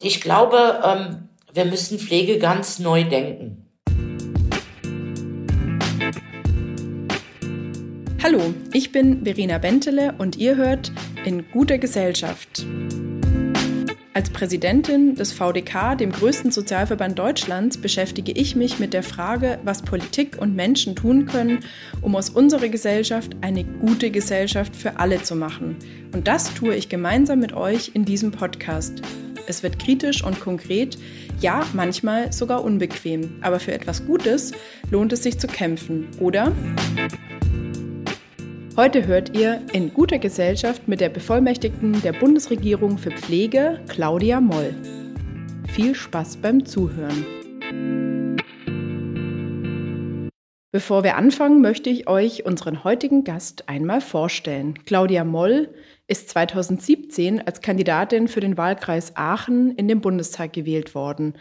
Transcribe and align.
Ich 0.00 0.20
glaube, 0.20 0.80
ähm, 0.84 1.28
wir 1.52 1.64
müssen 1.64 1.98
Pflege 1.98 2.38
ganz 2.38 2.78
neu 2.78 3.02
denken. 3.02 3.64
Hallo, 8.22 8.54
ich 8.72 8.92
bin 8.92 9.24
Verena 9.24 9.58
Bentele 9.58 10.14
und 10.18 10.36
ihr 10.36 10.54
hört 10.54 10.92
in 11.24 11.50
guter 11.50 11.78
Gesellschaft. 11.78 12.64
Als 14.14 14.30
Präsidentin 14.30 15.16
des 15.16 15.32
VDK, 15.32 15.96
dem 15.96 16.12
größten 16.12 16.52
Sozialverband 16.52 17.18
Deutschlands, 17.18 17.76
beschäftige 17.76 18.30
ich 18.30 18.54
mich 18.54 18.78
mit 18.78 18.94
der 18.94 19.02
Frage, 19.02 19.58
was 19.64 19.82
Politik 19.82 20.40
und 20.40 20.54
Menschen 20.54 20.94
tun 20.94 21.26
können, 21.26 21.64
um 22.02 22.14
aus 22.14 22.30
unserer 22.30 22.68
Gesellschaft 22.68 23.32
eine 23.40 23.64
gute 23.64 24.12
Gesellschaft 24.12 24.76
für 24.76 25.00
alle 25.00 25.24
zu 25.24 25.34
machen. 25.34 25.76
Und 26.14 26.28
das 26.28 26.54
tue 26.54 26.76
ich 26.76 26.88
gemeinsam 26.88 27.40
mit 27.40 27.52
euch 27.52 27.90
in 27.94 28.04
diesem 28.04 28.30
Podcast. 28.30 29.02
Es 29.48 29.62
wird 29.62 29.78
kritisch 29.78 30.22
und 30.22 30.40
konkret, 30.40 30.98
ja, 31.40 31.64
manchmal 31.72 32.32
sogar 32.34 32.62
unbequem. 32.62 33.36
Aber 33.40 33.58
für 33.58 33.72
etwas 33.72 34.04
Gutes 34.04 34.52
lohnt 34.90 35.12
es 35.14 35.22
sich 35.22 35.38
zu 35.38 35.46
kämpfen, 35.46 36.06
oder? 36.20 36.52
Heute 38.76 39.06
hört 39.06 39.36
ihr 39.36 39.62
in 39.72 39.94
guter 39.94 40.18
Gesellschaft 40.18 40.86
mit 40.86 41.00
der 41.00 41.08
Bevollmächtigten 41.08 42.00
der 42.02 42.12
Bundesregierung 42.12 42.98
für 42.98 43.10
Pflege, 43.10 43.80
Claudia 43.88 44.40
Moll. 44.40 44.74
Viel 45.72 45.94
Spaß 45.94 46.36
beim 46.36 46.66
Zuhören. 46.66 47.24
Bevor 50.78 51.02
wir 51.02 51.16
anfangen, 51.16 51.60
möchte 51.60 51.90
ich 51.90 52.06
euch 52.06 52.46
unseren 52.46 52.84
heutigen 52.84 53.24
Gast 53.24 53.68
einmal 53.68 54.00
vorstellen. 54.00 54.78
Claudia 54.86 55.24
Moll 55.24 55.70
ist 56.06 56.28
2017 56.28 57.44
als 57.44 57.60
Kandidatin 57.60 58.28
für 58.28 58.38
den 58.38 58.56
Wahlkreis 58.56 59.16
Aachen 59.16 59.72
in 59.72 59.88
den 59.88 60.00
Bundestag 60.00 60.52
gewählt 60.52 60.94
worden. 60.94 61.34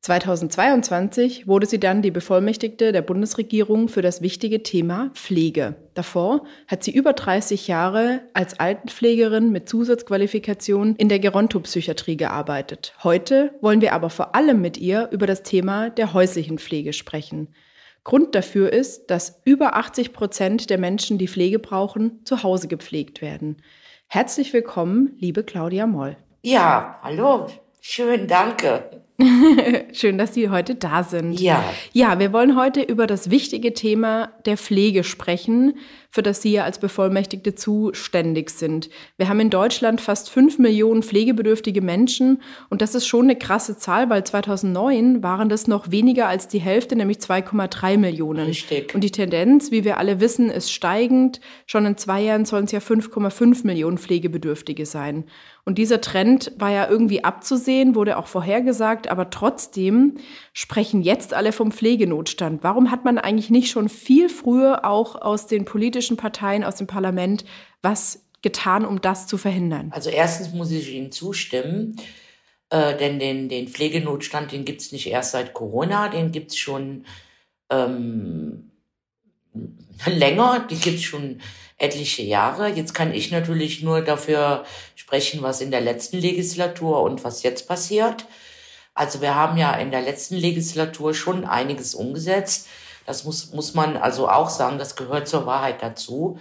2022 0.00 1.46
wurde 1.46 1.66
sie 1.66 1.78
dann 1.78 2.02
die 2.02 2.10
Bevollmächtigte 2.10 2.90
der 2.90 3.02
Bundesregierung 3.02 3.88
für 3.88 4.02
das 4.02 4.20
wichtige 4.20 4.64
Thema 4.64 5.12
Pflege. 5.14 5.76
Davor 5.94 6.44
hat 6.66 6.82
sie 6.82 6.90
über 6.90 7.12
30 7.12 7.68
Jahre 7.68 8.22
als 8.34 8.58
Altenpflegerin 8.58 9.52
mit 9.52 9.68
Zusatzqualifikation 9.68 10.96
in 10.96 11.08
der 11.08 11.20
Gerontopsychiatrie 11.20 12.16
gearbeitet. 12.16 12.94
Heute 13.04 13.54
wollen 13.60 13.80
wir 13.80 13.92
aber 13.92 14.10
vor 14.10 14.34
allem 14.34 14.60
mit 14.60 14.76
ihr 14.76 15.08
über 15.12 15.28
das 15.28 15.44
Thema 15.44 15.88
der 15.88 16.14
häuslichen 16.14 16.58
Pflege 16.58 16.92
sprechen. 16.92 17.54
Grund 18.06 18.36
dafür 18.36 18.72
ist, 18.72 19.10
dass 19.10 19.42
über 19.44 19.74
80 19.74 20.12
Prozent 20.12 20.70
der 20.70 20.78
Menschen, 20.78 21.18
die 21.18 21.26
Pflege 21.26 21.58
brauchen, 21.58 22.24
zu 22.24 22.44
Hause 22.44 22.68
gepflegt 22.68 23.20
werden. 23.20 23.56
Herzlich 24.06 24.52
willkommen, 24.52 25.16
liebe 25.18 25.42
Claudia 25.42 25.88
Moll. 25.88 26.16
Ja, 26.42 27.00
hallo. 27.02 27.48
Schön, 27.80 28.28
danke. 28.28 29.02
Schön, 29.92 30.18
dass 30.18 30.34
Sie 30.34 30.50
heute 30.50 30.74
da 30.74 31.02
sind. 31.02 31.40
Ja. 31.40 31.64
Ja, 31.92 32.18
wir 32.18 32.32
wollen 32.32 32.56
heute 32.56 32.82
über 32.82 33.06
das 33.06 33.30
wichtige 33.30 33.72
Thema 33.72 34.30
der 34.44 34.56
Pflege 34.56 35.04
sprechen 35.04 35.74
für 36.16 36.22
das 36.22 36.40
Sie 36.40 36.52
ja 36.52 36.64
als 36.64 36.78
Bevollmächtigte 36.78 37.54
zuständig 37.54 38.48
sind. 38.48 38.88
Wir 39.18 39.28
haben 39.28 39.38
in 39.38 39.50
Deutschland 39.50 40.00
fast 40.00 40.30
fünf 40.30 40.58
Millionen 40.58 41.02
pflegebedürftige 41.02 41.82
Menschen 41.82 42.40
und 42.70 42.80
das 42.80 42.94
ist 42.94 43.06
schon 43.06 43.26
eine 43.26 43.36
krasse 43.36 43.76
Zahl, 43.76 44.08
weil 44.08 44.24
2009 44.24 45.22
waren 45.22 45.50
das 45.50 45.66
noch 45.66 45.90
weniger 45.90 46.26
als 46.26 46.48
die 46.48 46.58
Hälfte, 46.58 46.96
nämlich 46.96 47.18
2,3 47.18 47.98
Millionen. 47.98 48.46
Richtig. 48.46 48.94
Und 48.94 49.04
die 49.04 49.10
Tendenz, 49.10 49.70
wie 49.70 49.84
wir 49.84 49.98
alle 49.98 50.18
wissen, 50.18 50.48
ist 50.48 50.72
steigend. 50.72 51.42
Schon 51.66 51.84
in 51.84 51.98
zwei 51.98 52.22
Jahren 52.22 52.46
sollen 52.46 52.64
es 52.64 52.72
ja 52.72 52.78
5,5 52.78 53.66
Millionen 53.66 53.98
Pflegebedürftige 53.98 54.86
sein. 54.86 55.24
Und 55.66 55.76
dieser 55.76 56.00
Trend 56.00 56.52
war 56.56 56.70
ja 56.70 56.88
irgendwie 56.88 57.24
abzusehen, 57.24 57.94
wurde 57.94 58.16
auch 58.16 58.28
vorhergesagt, 58.28 59.05
aber 59.10 59.30
trotzdem 59.30 60.18
sprechen 60.52 61.02
jetzt 61.02 61.34
alle 61.34 61.52
vom 61.52 61.72
Pflegenotstand. 61.72 62.62
Warum 62.62 62.90
hat 62.90 63.04
man 63.04 63.18
eigentlich 63.18 63.50
nicht 63.50 63.70
schon 63.70 63.88
viel 63.88 64.28
früher 64.28 64.84
auch 64.84 65.20
aus 65.20 65.46
den 65.46 65.64
politischen 65.64 65.86
politischen 65.86 66.16
Parteien 66.16 66.64
aus 66.64 66.76
dem 66.76 66.86
Parlament 66.86 67.44
was 67.82 68.24
getan, 68.42 68.84
um 68.84 69.00
das 69.00 69.26
zu 69.26 69.38
verhindern? 69.38 69.90
Also 69.92 70.10
erstens 70.10 70.52
muss 70.52 70.70
ich 70.70 70.92
Ihnen 70.92 71.12
zustimmen, 71.12 71.96
äh, 72.70 72.96
denn 72.96 73.18
den, 73.18 73.48
den 73.48 73.68
Pflegenotstand, 73.68 74.52
den 74.52 74.64
gibt 74.64 74.80
es 74.80 74.92
nicht 74.92 75.06
erst 75.08 75.32
seit 75.32 75.54
Corona, 75.54 76.08
den 76.08 76.32
gibt 76.32 76.50
es 76.50 76.58
schon 76.58 77.06
ähm, 77.70 78.70
länger, 80.06 80.66
den 80.68 80.80
gibt 80.80 80.96
es 80.96 81.04
schon 81.04 81.40
etliche 81.78 82.22
Jahre. 82.22 82.68
Jetzt 82.68 82.94
kann 82.94 83.12
ich 83.12 83.30
natürlich 83.30 83.82
nur 83.82 84.00
dafür 84.00 84.64
sprechen, 84.94 85.42
was 85.42 85.60
in 85.60 85.70
der 85.70 85.80
letzten 85.82 86.18
Legislatur 86.18 87.02
und 87.02 87.22
was 87.22 87.42
jetzt 87.42 87.68
passiert. 87.68 88.26
Also 88.96 89.20
wir 89.20 89.34
haben 89.34 89.58
ja 89.58 89.74
in 89.74 89.90
der 89.90 90.00
letzten 90.00 90.36
Legislatur 90.36 91.14
schon 91.14 91.44
einiges 91.44 91.94
umgesetzt. 91.94 92.66
Das 93.04 93.24
muss, 93.24 93.52
muss 93.52 93.74
man 93.74 93.96
also 93.98 94.28
auch 94.28 94.48
sagen, 94.48 94.78
das 94.78 94.96
gehört 94.96 95.28
zur 95.28 95.44
Wahrheit 95.44 95.82
dazu. 95.82 96.40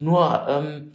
Nur 0.00 0.46
ähm, 0.48 0.92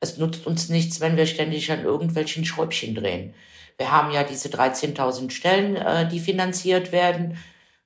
es 0.00 0.18
nutzt 0.18 0.46
uns 0.46 0.68
nichts, 0.68 1.00
wenn 1.00 1.16
wir 1.16 1.26
ständig 1.26 1.70
an 1.70 1.84
irgendwelchen 1.84 2.44
Schräubchen 2.44 2.96
drehen. 2.96 3.34
Wir 3.76 3.92
haben 3.92 4.10
ja 4.10 4.24
diese 4.24 4.48
13.000 4.48 5.30
Stellen, 5.30 5.76
äh, 5.76 6.08
die 6.08 6.18
finanziert 6.18 6.90
werden, 6.90 7.38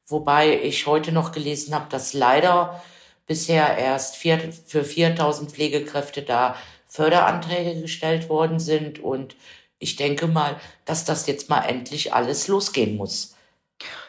wobei 0.07 0.59
ich 0.63 0.87
heute 0.87 1.13
noch 1.13 1.33
gelesen 1.33 1.75
habe, 1.75 1.87
dass 1.91 2.15
leider 2.15 2.83
bisher 3.27 3.77
erst 3.77 4.17
vier, 4.17 4.39
für 4.67 4.83
4.000 4.83 5.51
Pflegekräfte 5.51 6.23
da 6.23 6.57
Förderanträge 6.87 7.83
gestellt 7.83 8.31
worden 8.31 8.59
sind 8.59 8.99
und 8.99 9.37
ich 9.83 9.97
denke 9.97 10.27
mal, 10.27 10.57
dass 10.85 11.05
das 11.05 11.27
jetzt 11.27 11.51
mal 11.51 11.63
endlich 11.63 12.15
alles 12.15 12.49
losgehen 12.49 12.97
muss. 12.97 13.35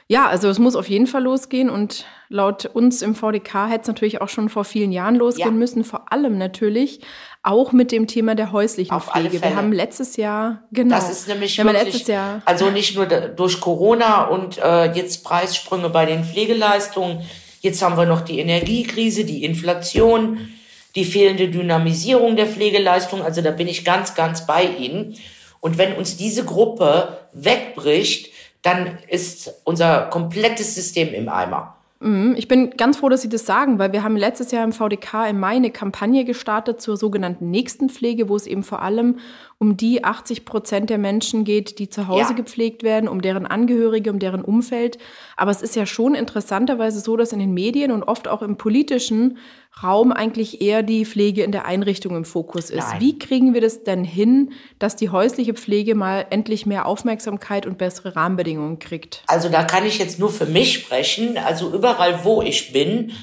Ja, 0.07 0.27
also 0.27 0.49
es 0.49 0.59
muss 0.59 0.75
auf 0.75 0.89
jeden 0.89 1.07
Fall 1.07 1.23
losgehen 1.23 1.69
und 1.69 2.05
laut 2.29 2.65
uns 2.65 3.01
im 3.01 3.15
VDK 3.15 3.69
hätte 3.69 3.81
es 3.83 3.87
natürlich 3.87 4.21
auch 4.21 4.27
schon 4.27 4.49
vor 4.49 4.65
vielen 4.65 4.91
Jahren 4.91 5.15
losgehen 5.15 5.47
ja. 5.47 5.51
müssen, 5.51 5.83
vor 5.83 6.11
allem 6.11 6.37
natürlich 6.37 6.99
auch 7.41 7.71
mit 7.71 7.91
dem 7.91 8.05
Thema 8.07 8.35
der 8.35 8.51
häuslichen 8.51 8.93
auf 8.93 9.11
Pflege. 9.11 9.41
Wir 9.41 9.55
haben 9.55 9.71
letztes 9.71 10.17
Jahr, 10.17 10.63
genau. 10.71 10.95
Das 10.95 11.09
ist 11.09 11.27
nämlich 11.27 11.57
wirklich, 11.57 11.83
letztes 11.83 12.07
Jahr, 12.07 12.41
also 12.45 12.69
nicht 12.69 12.95
nur 12.95 13.05
durch 13.05 13.61
Corona 13.61 14.25
und 14.25 14.57
äh, 14.57 14.91
jetzt 14.93 15.23
Preissprünge 15.23 15.89
bei 15.89 16.05
den 16.05 16.23
Pflegeleistungen, 16.23 17.23
jetzt 17.61 17.81
haben 17.81 17.97
wir 17.97 18.05
noch 18.05 18.21
die 18.21 18.39
Energiekrise, 18.39 19.23
die 19.23 19.43
Inflation, 19.45 20.49
die 20.95 21.05
fehlende 21.05 21.47
Dynamisierung 21.49 22.35
der 22.35 22.47
Pflegeleistung, 22.47 23.23
also 23.23 23.41
da 23.41 23.51
bin 23.51 23.67
ich 23.67 23.85
ganz, 23.85 24.15
ganz 24.15 24.45
bei 24.45 24.65
Ihnen. 24.65 25.15
Und 25.63 25.77
wenn 25.77 25.93
uns 25.93 26.17
diese 26.17 26.43
Gruppe 26.43 27.19
wegbricht, 27.31 28.33
dann 28.63 28.97
ist 29.07 29.61
unser 29.63 30.07
komplettes 30.09 30.75
System 30.75 31.13
im 31.13 31.29
Eimer. 31.29 31.77
Mhm. 32.01 32.35
Ich 32.37 32.49
bin 32.49 32.71
ganz 32.71 32.97
froh, 32.97 33.07
dass 33.07 33.21
Sie 33.21 33.29
das 33.29 33.45
sagen, 33.45 33.79
weil 33.79 33.93
wir 33.93 34.03
haben 34.03 34.17
letztes 34.17 34.51
Jahr 34.51 34.65
im 34.65 34.73
VDK 34.73 35.29
im 35.29 35.39
Mai 35.39 35.55
eine 35.55 35.71
Kampagne 35.71 36.25
gestartet 36.25 36.81
zur 36.81 36.97
sogenannten 36.97 37.49
Nächstenpflege, 37.49 38.27
wo 38.27 38.35
es 38.35 38.45
eben 38.45 38.63
vor 38.63 38.81
allem 38.81 39.19
um 39.57 39.77
die 39.77 40.03
80 40.03 40.43
Prozent 40.43 40.89
der 40.89 40.97
Menschen 40.97 41.45
geht, 41.45 41.79
die 41.79 41.87
zu 41.87 42.09
Hause 42.09 42.31
ja. 42.31 42.35
gepflegt 42.35 42.83
werden, 42.83 43.07
um 43.07 43.21
deren 43.21 43.45
Angehörige, 43.45 44.11
um 44.11 44.19
deren 44.19 44.43
Umfeld. 44.43 44.97
Aber 45.37 45.51
es 45.51 45.61
ist 45.61 45.77
ja 45.77 45.85
schon 45.85 46.13
interessanterweise 46.13 46.99
so, 46.99 47.15
dass 47.15 47.31
in 47.31 47.39
den 47.39 47.53
Medien 47.53 47.93
und 47.93 48.03
oft 48.03 48.27
auch 48.27 48.41
im 48.41 48.57
politischen 48.57 49.37
Raum 49.81 50.11
eigentlich 50.11 50.61
eher 50.61 50.83
die 50.83 51.05
Pflege 51.05 51.43
in 51.43 51.51
der 51.51 51.65
Einrichtung 51.65 52.15
im 52.15 52.25
Fokus 52.25 52.69
ist. 52.69 52.89
Nein. 52.89 53.01
Wie 53.01 53.17
kriegen 53.17 53.53
wir 53.53 53.61
das 53.61 53.83
denn 53.83 54.03
hin, 54.03 54.53
dass 54.77 54.95
die 54.95 55.09
häusliche 55.09 55.53
Pflege 55.53 55.95
mal 55.95 56.27
endlich 56.29 56.65
mehr 56.65 56.85
Aufmerksamkeit 56.85 57.65
und 57.65 57.77
bessere 57.77 58.15
Rahmenbedingungen 58.15 58.79
kriegt? 58.79 59.23
Also 59.27 59.49
da 59.49 59.63
kann 59.63 59.85
ich 59.85 59.97
jetzt 59.97 60.19
nur 60.19 60.29
für 60.29 60.45
mich 60.45 60.73
sprechen. 60.73 61.37
Also 61.37 61.73
überall, 61.73 62.23
wo 62.23 62.41
ich 62.41 62.71
bin, 62.71 63.13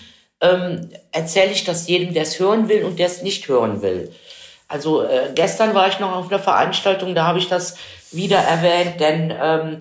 ähm, 0.40 0.90
erzähle 1.12 1.52
ich 1.52 1.64
das 1.64 1.86
jedem, 1.86 2.14
der 2.14 2.24
es 2.24 2.40
hören 2.40 2.68
will 2.68 2.84
und 2.84 2.98
der 2.98 3.06
es 3.06 3.22
nicht 3.22 3.46
hören 3.46 3.82
will. 3.82 4.10
Also 4.66 5.02
äh, 5.02 5.32
gestern 5.34 5.74
war 5.74 5.88
ich 5.88 6.00
noch 6.00 6.14
auf 6.14 6.28
einer 6.28 6.42
Veranstaltung, 6.42 7.14
da 7.14 7.26
habe 7.26 7.38
ich 7.38 7.48
das 7.48 7.76
wieder 8.12 8.38
erwähnt, 8.38 9.00
denn 9.00 9.34
ähm, 9.40 9.80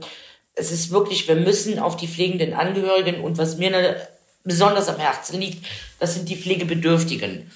es 0.53 0.71
ist 0.71 0.91
wirklich, 0.91 1.27
wir 1.27 1.35
müssen 1.35 1.79
auf 1.79 1.95
die 1.95 2.07
pflegenden 2.07 2.53
Angehörigen 2.53 3.21
und 3.21 3.37
was 3.37 3.57
mir 3.57 3.67
eine 3.67 3.95
besonders 4.43 4.87
am 4.87 4.97
Herzen 4.97 5.39
liegt, 5.39 5.65
das 5.99 6.15
sind 6.15 6.29
die 6.29 6.35
Pflegebedürftigen. 6.35 7.51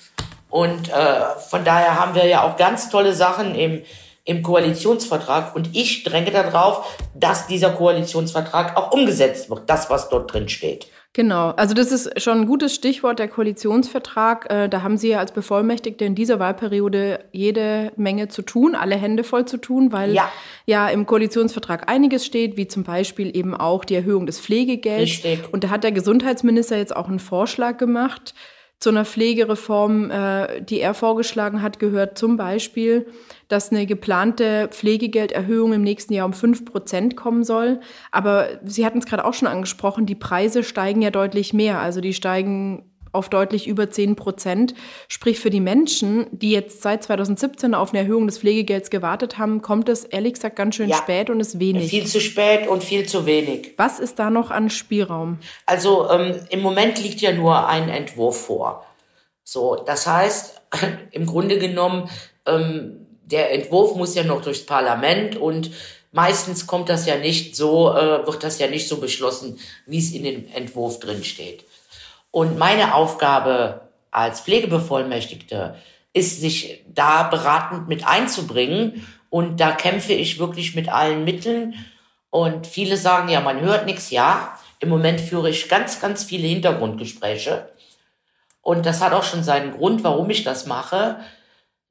Und 0.50 0.90
äh, 0.90 1.22
von 1.50 1.66
daher 1.66 2.00
haben 2.00 2.14
wir 2.14 2.26
ja 2.26 2.44
auch 2.44 2.58
ganz 2.58 2.90
tolle 2.90 3.14
Sachen 3.14 3.56
im, 3.56 3.82
im 4.26 4.42
Koalitionsvertrag. 4.42 5.56
Und 5.56 5.76
ich 5.76 6.04
dränge 6.04 6.32
darauf, 6.32 6.98
dass 7.14 7.48
dieser 7.48 7.72
Koalitionsvertrag 7.72 8.78
auch 8.78 8.92
umgesetzt 8.92 9.50
wird, 9.50 9.70
das, 9.70 9.90
was 9.90 10.10
dort 10.10 10.34
drin 10.34 10.50
steht. 10.50 10.88
Genau, 11.16 11.52
also 11.52 11.76
das 11.76 11.92
ist 11.92 12.20
schon 12.20 12.40
ein 12.40 12.46
gutes 12.48 12.74
Stichwort, 12.74 13.20
der 13.20 13.28
Koalitionsvertrag. 13.28 14.50
Äh, 14.50 14.68
da 14.68 14.82
haben 14.82 14.98
Sie 14.98 15.10
ja 15.10 15.20
als 15.20 15.32
Bevollmächtigte 15.32 16.06
in 16.06 16.16
dieser 16.16 16.40
Wahlperiode 16.40 17.20
jede 17.32 17.92
Menge 17.98 18.30
zu 18.30 18.42
tun, 18.42 18.74
alle 18.74 18.96
Hände 18.96 19.24
voll 19.24 19.46
zu 19.46 19.58
tun, 19.58 19.92
weil 19.92 20.16
ja, 20.16 20.32
ja 20.66 20.90
im 20.90 21.06
Koalitionsvertrag 21.06 21.88
einiges 21.88 22.26
steht, 22.26 22.58
wie 22.58 22.68
zum 22.68 22.84
Beispiel 22.84 23.36
eben 23.38 23.54
auch 23.54 23.86
die 23.86 23.94
Erhöhung 23.94 24.26
des 24.26 24.40
Pflegegelds. 24.40 25.24
Richtig. 25.24 25.54
Und 25.54 25.66
da 25.66 25.70
hat 25.70 25.84
der 25.84 25.92
Gesundheitsminister 25.92 26.78
jetzt 26.78 26.96
auch 26.96 27.08
einen 27.08 27.20
Vorschlag 27.20 27.78
gemacht 27.78 28.34
Zu 28.84 28.90
einer 28.90 29.06
Pflegereform, 29.06 30.12
äh, 30.12 30.62
die 30.62 30.82
er 30.82 30.94
vorgeschlagen 30.94 31.62
hat, 31.62 31.80
gehört 31.80 32.18
zum 32.18 32.36
Beispiel, 32.36 33.08
dass 33.48 33.72
eine 33.72 33.86
geplante 33.86 34.68
Pflegegelderhöhung 34.68 35.72
im 35.72 35.84
nächsten 35.84 36.12
Jahr 36.12 36.26
um 36.26 36.34
5 36.34 36.66
Prozent 36.66 37.16
kommen 37.16 37.46
soll. 37.46 37.80
Aber 38.12 38.60
Sie 38.66 38.86
hatten 38.86 38.98
es 38.98 39.06
gerade 39.06 39.24
auch 39.24 39.36
schon 39.36 39.48
angesprochen, 39.48 40.06
die 40.06 40.16
Preise 40.16 40.66
steigen 40.66 41.02
ja 41.02 41.12
deutlich 41.12 41.54
mehr. 41.54 41.80
Also 41.80 42.02
die 42.02 42.14
steigen 42.14 42.84
auf 43.14 43.30
deutlich 43.30 43.68
über 43.68 43.90
10 43.90 44.16
Prozent. 44.18 44.74
Sprich, 45.08 45.40
für 45.40 45.50
die 45.50 45.62
Menschen, 45.62 46.28
die 46.32 46.52
jetzt 46.52 46.82
seit 46.82 47.04
2017 47.04 47.74
auf 47.74 47.92
eine 47.92 48.00
Erhöhung 48.00 48.28
des 48.28 48.40
Pflegegelds 48.40 48.90
gewartet 48.90 49.38
haben, 49.38 49.62
kommt 49.62 49.88
es 49.88 50.04
ehrlich 50.04 50.34
gesagt 50.34 50.56
ganz 50.58 50.76
schön 50.76 50.90
ja, 50.90 50.98
spät 50.98 51.30
und 51.30 51.40
ist 51.40 51.60
wenig. 51.60 51.90
Viel 51.90 52.08
zu 52.08 52.20
spät 52.20 52.68
und 52.68 52.84
viel 52.84 53.08
zu 53.08 53.26
wenig. 53.26 53.74
Was 53.78 54.00
ist 54.00 54.20
da 54.20 54.30
noch 54.30 54.52
an 54.52 54.70
Spielraum? 54.70 55.38
Also 55.66 56.10
ähm, 56.10 56.36
im 56.50 56.62
Moment 56.62 57.02
liegt 57.02 57.22
ja 57.22 57.32
nur 57.32 57.68
ein 57.68 57.88
Entwurf 57.88 58.46
vor. 58.46 58.86
So, 59.44 59.76
das 59.76 60.08
heißt, 60.08 60.62
im 61.12 61.26
Grunde 61.26 61.60
genommen, 61.60 62.10
ähm, 62.48 63.06
der 63.26 63.54
Entwurf 63.54 63.96
muss 63.96 64.16
ja 64.16 64.24
noch 64.24 64.42
durchs 64.42 64.66
Parlament 64.66 65.38
und 65.38 65.72
meistens 66.12 66.68
kommt 66.68 66.90
das 66.90 67.06
ja 67.06 67.18
nicht 67.18 67.56
so, 67.56 67.94
äh, 67.94 68.26
wird 68.26 68.44
das 68.44 68.60
ja 68.60 68.68
nicht 68.68 68.88
so 68.88 68.98
beschlossen, 68.98 69.60
wie 69.86 70.00
es 70.00 70.12
in 70.12 70.24
dem 70.24 70.48
Entwurf 70.54 71.00
drin 71.00 71.24
steht. 71.24 71.66
Und 72.34 72.58
meine 72.58 72.96
Aufgabe 72.96 73.82
als 74.10 74.42
Pflegebevollmächtigte 74.42 75.76
ist, 76.14 76.42
sich 76.42 76.84
da 76.92 77.22
beratend 77.22 77.88
mit 77.88 78.08
einzubringen. 78.08 79.06
Und 79.30 79.60
da 79.60 79.72
kämpfe 79.72 80.14
ich 80.14 80.40
wirklich 80.40 80.74
mit 80.74 80.90
allen 80.90 81.26
Mitteln. 81.26 81.76
Und 82.32 82.66
viele 82.66 82.98
sagen, 82.98 83.30
ja, 83.30 83.40
man 83.40 83.62
hört 83.62 83.86
nichts. 83.86 84.10
Ja, 84.10 84.58
im 84.80 84.90
Moment 84.90 85.22
führe 85.22 85.52
ich 85.52 85.70
ganz, 85.70 86.02
ganz 86.02 86.24
viele 86.24 86.48
Hintergrundgespräche. 86.48 87.70
Und 88.64 88.88
das 88.88 89.00
hat 89.00 89.14
auch 89.14 89.24
schon 89.24 89.44
seinen 89.44 89.78
Grund, 89.78 90.04
warum 90.04 90.28
ich 90.32 90.44
das 90.44 90.66
mache. 90.66 91.18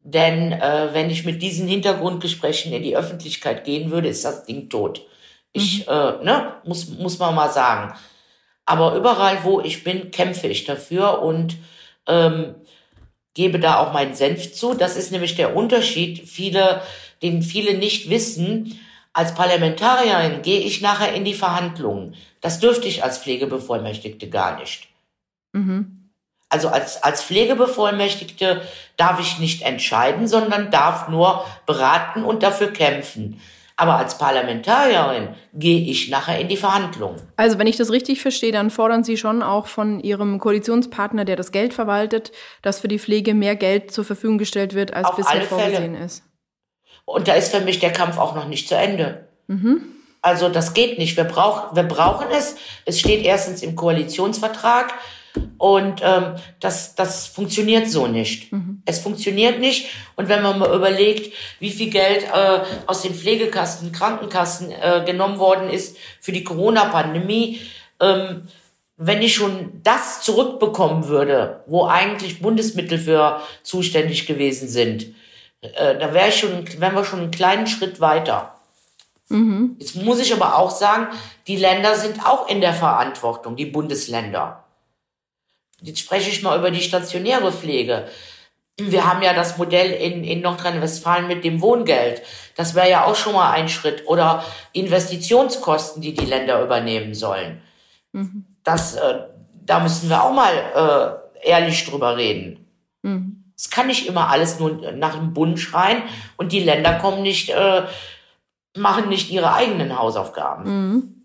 Denn 0.00 0.50
äh, 0.50 0.88
wenn 0.90 1.08
ich 1.08 1.24
mit 1.24 1.40
diesen 1.40 1.68
Hintergrundgesprächen 1.68 2.72
in 2.72 2.82
die 2.82 2.96
Öffentlichkeit 2.96 3.62
gehen 3.62 3.92
würde, 3.92 4.08
ist 4.08 4.24
das 4.24 4.42
Ding 4.42 4.68
tot. 4.68 5.06
Ich, 5.52 5.86
mhm. 5.86 5.92
äh, 5.92 6.24
ne, 6.24 6.54
muss, 6.64 6.88
muss 6.88 7.20
man 7.20 7.32
mal 7.32 7.50
sagen. 7.50 7.94
Aber 8.64 8.94
überall, 8.94 9.44
wo 9.44 9.61
ich 9.61 9.85
bin, 9.85 10.11
kämpfe 10.11 10.47
ich 10.47 10.64
dafür 10.64 11.23
und 11.23 11.56
ähm, 12.06 12.55
gebe 13.35 13.59
da 13.59 13.79
auch 13.79 13.93
meinen 13.93 14.14
Senf 14.14 14.53
zu. 14.53 14.75
Das 14.75 14.97
ist 14.97 15.12
nämlich 15.12 15.35
der 15.35 15.56
Unterschied, 15.56 16.29
viele, 16.29 16.82
den 17.23 17.43
viele 17.43 17.75
nicht 17.76 18.11
wissen. 18.11 18.79
Als 19.12 19.35
Parlamentarierin 19.35 20.43
gehe 20.43 20.61
ich 20.61 20.81
nachher 20.81 21.12
in 21.12 21.25
die 21.25 21.35
Verhandlungen. 21.35 22.14
Das 22.41 22.61
dürfte 22.61 22.88
ich 22.88 23.05
als 23.05 23.19
Pflegebevollmächtigte 23.19 24.29
gar 24.29 24.59
nicht. 24.59 24.88
Mhm. 25.53 26.11
Also 26.49 26.69
als, 26.69 27.03
als 27.03 27.23
Pflegebevollmächtigte 27.23 28.61
darf 28.99 29.20
ich 29.20 29.38
nicht 29.38 29.62
entscheiden, 29.62 30.29
sondern 30.29 30.70
darf 30.70 31.09
nur 31.09 31.47
beraten 31.67 32.25
und 32.25 32.43
dafür 32.43 32.73
kämpfen. 32.73 33.41
Aber 33.76 33.96
als 33.96 34.19
Parlamentarierin 34.19 35.28
gehe 35.54 35.80
ich 35.80 36.08
nachher 36.10 36.38
in 36.38 36.48
die 36.48 36.56
Verhandlungen. 36.56 37.20
Also 37.36 37.58
wenn 37.58 37.66
ich 37.66 37.76
das 37.76 37.90
richtig 37.90 38.20
verstehe, 38.20 38.52
dann 38.52 38.70
fordern 38.70 39.02
Sie 39.04 39.16
schon 39.16 39.42
auch 39.42 39.66
von 39.66 40.00
Ihrem 40.00 40.38
Koalitionspartner, 40.38 41.24
der 41.24 41.36
das 41.36 41.52
Geld 41.52 41.74
verwaltet, 41.74 42.32
dass 42.62 42.80
für 42.80 42.88
die 42.88 42.98
Pflege 42.98 43.34
mehr 43.34 43.56
Geld 43.56 43.90
zur 43.90 44.04
Verfügung 44.04 44.38
gestellt 44.38 44.74
wird, 44.74 44.94
als 44.94 45.08
Auf 45.08 45.16
bisher 45.16 45.42
vorgesehen 45.42 45.94
Fälle. 45.94 46.04
ist. 46.04 46.22
Und 47.04 47.28
da 47.28 47.34
ist 47.34 47.54
für 47.54 47.60
mich 47.60 47.80
der 47.80 47.92
Kampf 47.92 48.19
auch 48.19 48.34
noch 48.34 48.46
nicht 48.46 48.69
zu 48.69 48.76
Ende. 48.76 49.28
Mhm. 49.48 49.82
Also 50.20 50.48
das 50.48 50.72
geht 50.72 50.98
nicht. 50.98 51.16
Wir, 51.16 51.25
brauch, 51.25 51.75
wir 51.75 51.82
brauchen 51.82 52.28
es. 52.30 52.56
Es 52.84 53.00
steht 53.00 53.25
erstens 53.25 53.62
im 53.62 53.75
Koalitionsvertrag. 53.75 54.94
Und 55.58 56.00
ähm, 56.02 56.34
das, 56.61 56.94
das 56.94 57.26
funktioniert 57.26 57.88
so 57.88 58.06
nicht. 58.06 58.52
Mhm. 58.52 58.82
Es 58.84 58.99
funktioniert 58.99 59.61
nicht. 59.61 59.90
Und 60.17 60.29
wenn 60.29 60.43
man 60.43 60.58
mal 60.58 60.75
überlegt, 60.75 61.32
wie 61.61 61.70
viel 61.70 61.90
Geld 61.90 62.25
äh, 62.25 62.61
aus 62.87 63.02
den 63.02 63.14
Pflegekassen, 63.14 63.93
Krankenkassen 63.93 64.73
äh, 64.73 65.02
genommen 65.06 65.38
worden 65.38 65.70
ist 65.70 65.96
für 66.20 66.32
die 66.32 66.44
Corona-Pandemie, 66.44 67.61
ähm, 68.00 68.49
wenn 68.96 69.23
ich 69.23 69.34
schon 69.34 69.81
das 69.82 70.23
zurückbekommen 70.23 71.08
würde, 71.08 71.62
wo 71.67 71.87
eigentlich 71.87 72.43
Bundesmittel 72.43 72.99
für 72.99 73.40
zuständig 73.62 74.26
gewesen 74.26 74.69
sind, 74.69 75.14
äh, 75.61 75.99
da 75.99 76.12
wäre 76.12 76.28
ich 76.28 76.37
schon, 76.37 76.67
wären 76.81 76.94
wir 76.94 77.05
schon 77.05 77.20
einen 77.20 77.31
kleinen 77.31 77.67
Schritt 77.67 78.00
weiter. 78.00 78.56
Mhm. 79.28 79.76
Jetzt 79.78 79.96
muss 79.96 80.20
ich 80.20 80.32
aber 80.35 80.56
auch 80.56 80.70
sagen, 80.70 81.08
die 81.46 81.56
Länder 81.56 81.94
sind 81.94 82.25
auch 82.25 82.49
in 82.49 82.61
der 82.61 82.75
Verantwortung, 82.75 83.56
die 83.56 83.67
Bundesländer. 83.67 84.62
Jetzt 85.82 86.00
spreche 86.00 86.31
ich 86.31 86.43
mal 86.43 86.58
über 86.58 86.70
die 86.70 86.81
stationäre 86.81 87.52
Pflege. 87.52 88.06
Wir 88.79 89.06
haben 89.06 89.23
ja 89.23 89.34
das 89.34 89.58
Modell 89.58 89.90
in, 89.93 90.25
in 90.25 90.40
Nordrhein-Westfalen 90.40 91.29
mit 91.29 91.44
dem 91.44 91.61
Wohngeld. 91.61 92.23
Das 92.56 92.75
wäre 92.75 92.90
ja 92.90 93.05
auch 93.05 93.17
schon 93.17 93.34
mal 93.34 93.50
ein 93.50 93.69
Schritt. 93.69 94.06
Oder 94.06 94.44
Investitionskosten, 94.73 96.00
die 96.00 96.14
die 96.14 96.25
Länder 96.25 96.62
übernehmen 96.62 97.14
sollen. 97.14 97.61
Mhm. 98.12 98.46
Das, 98.64 98.94
äh, 98.94 99.20
da 99.64 99.81
müssen 99.81 100.08
wir 100.08 100.23
auch 100.23 100.32
mal 100.32 101.20
äh, 101.43 101.49
ehrlich 101.49 101.85
drüber 101.85 102.17
reden. 102.17 102.67
Mhm. 103.02 103.44
Es 103.56 103.70
kann 103.70 103.87
nicht 103.87 104.06
immer 104.06 104.28
alles 104.28 104.58
nur 104.58 104.93
nach 104.93 105.14
dem 105.14 105.35
Bund 105.35 105.61
schreien 105.61 106.02
und 106.37 106.52
die 106.52 106.61
Länder 106.61 106.94
kommen 106.94 107.23
nicht, 107.23 107.50
äh, 107.50 107.82
machen 108.76 109.08
nicht 109.08 109.31
ihre 109.31 109.52
eigenen 109.52 109.99
Hausaufgaben. 109.99 110.64
Mhm. 110.64 111.21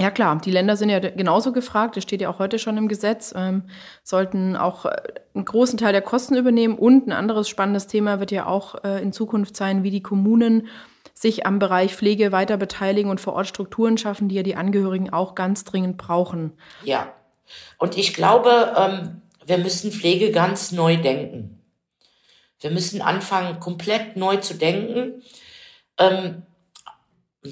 Ja 0.00 0.10
klar, 0.10 0.40
die 0.42 0.50
Länder 0.50 0.76
sind 0.76 0.88
ja 0.88 0.98
genauso 0.98 1.52
gefragt, 1.52 1.96
das 1.96 2.04
steht 2.04 2.22
ja 2.22 2.30
auch 2.30 2.38
heute 2.38 2.58
schon 2.58 2.78
im 2.78 2.88
Gesetz, 2.88 3.34
ähm, 3.36 3.64
sollten 4.02 4.56
auch 4.56 4.86
äh, 4.86 4.96
einen 5.34 5.44
großen 5.44 5.78
Teil 5.78 5.92
der 5.92 6.00
Kosten 6.00 6.36
übernehmen. 6.36 6.78
Und 6.78 7.06
ein 7.06 7.12
anderes 7.12 7.50
spannendes 7.50 7.86
Thema 7.86 8.18
wird 8.18 8.30
ja 8.30 8.46
auch 8.46 8.82
äh, 8.82 9.02
in 9.02 9.12
Zukunft 9.12 9.56
sein, 9.56 9.82
wie 9.82 9.90
die 9.90 10.02
Kommunen 10.02 10.68
sich 11.12 11.44
am 11.44 11.58
Bereich 11.58 11.94
Pflege 11.94 12.32
weiter 12.32 12.56
beteiligen 12.56 13.10
und 13.10 13.20
vor 13.20 13.34
Ort 13.34 13.46
Strukturen 13.46 13.98
schaffen, 13.98 14.30
die 14.30 14.36
ja 14.36 14.42
die 14.42 14.56
Angehörigen 14.56 15.10
auch 15.12 15.34
ganz 15.34 15.64
dringend 15.64 15.98
brauchen. 15.98 16.52
Ja, 16.82 17.12
und 17.76 17.98
ich 17.98 18.14
glaube, 18.14 18.74
ähm, 18.78 19.20
wir 19.44 19.58
müssen 19.58 19.92
Pflege 19.92 20.30
ganz 20.30 20.72
neu 20.72 20.96
denken. 20.96 21.62
Wir 22.60 22.70
müssen 22.70 23.02
anfangen, 23.02 23.60
komplett 23.60 24.16
neu 24.16 24.36
zu 24.36 24.54
denken. 24.54 25.22
Ähm, 25.98 26.42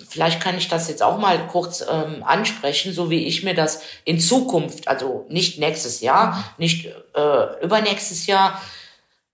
Vielleicht 0.09 0.41
kann 0.43 0.59
ich 0.59 0.69
das 0.69 0.89
jetzt 0.89 1.03
auch 1.03 1.19
mal 1.19 1.47
kurz 1.47 1.81
ähm, 1.81 2.23
ansprechen, 2.23 2.93
so 2.93 3.09
wie 3.09 3.25
ich 3.27 3.43
mir 3.43 3.55
das 3.55 3.81
in 4.05 4.21
Zukunft, 4.21 4.87
also 4.87 5.25
nicht 5.31 5.59
nächstes 5.59 6.03
Jahr, 6.03 6.37
mhm. 6.37 6.45
nicht 6.59 6.87
äh, 7.15 7.65
übernächstes 7.65 8.27
Jahr, 8.27 8.61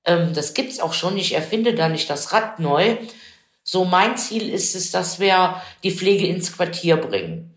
ähm, 0.05 0.33
das 0.33 0.55
gibt's 0.55 0.81
auch 0.81 0.93
schon. 0.93 1.17
Ich 1.17 1.35
erfinde 1.35 1.75
da 1.75 1.89
nicht 1.89 2.09
das 2.09 2.33
Rad 2.33 2.61
neu. 2.61 2.97
So 3.63 3.85
mein 3.85 4.17
Ziel 4.17 4.49
ist 4.49 4.75
es, 4.75 4.91
dass 4.91 5.19
wir 5.19 5.61
die 5.83 5.91
Pflege 5.91 6.27
ins 6.27 6.55
Quartier 6.55 6.99
bringen. 6.99 7.51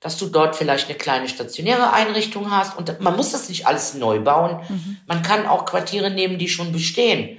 Dass 0.00 0.16
du 0.16 0.26
dort 0.26 0.56
vielleicht 0.56 0.88
eine 0.88 0.98
kleine 0.98 1.28
stationäre 1.28 1.92
Einrichtung 1.92 2.50
hast 2.50 2.76
und 2.76 3.00
man 3.00 3.16
muss 3.16 3.32
das 3.32 3.48
nicht 3.48 3.66
alles 3.66 3.94
neu 3.94 4.20
bauen. 4.20 4.60
Mhm. 4.68 4.96
Man 5.06 5.22
kann 5.22 5.46
auch 5.46 5.66
Quartiere 5.66 6.10
nehmen, 6.10 6.38
die 6.38 6.48
schon 6.48 6.72
bestehen. 6.72 7.38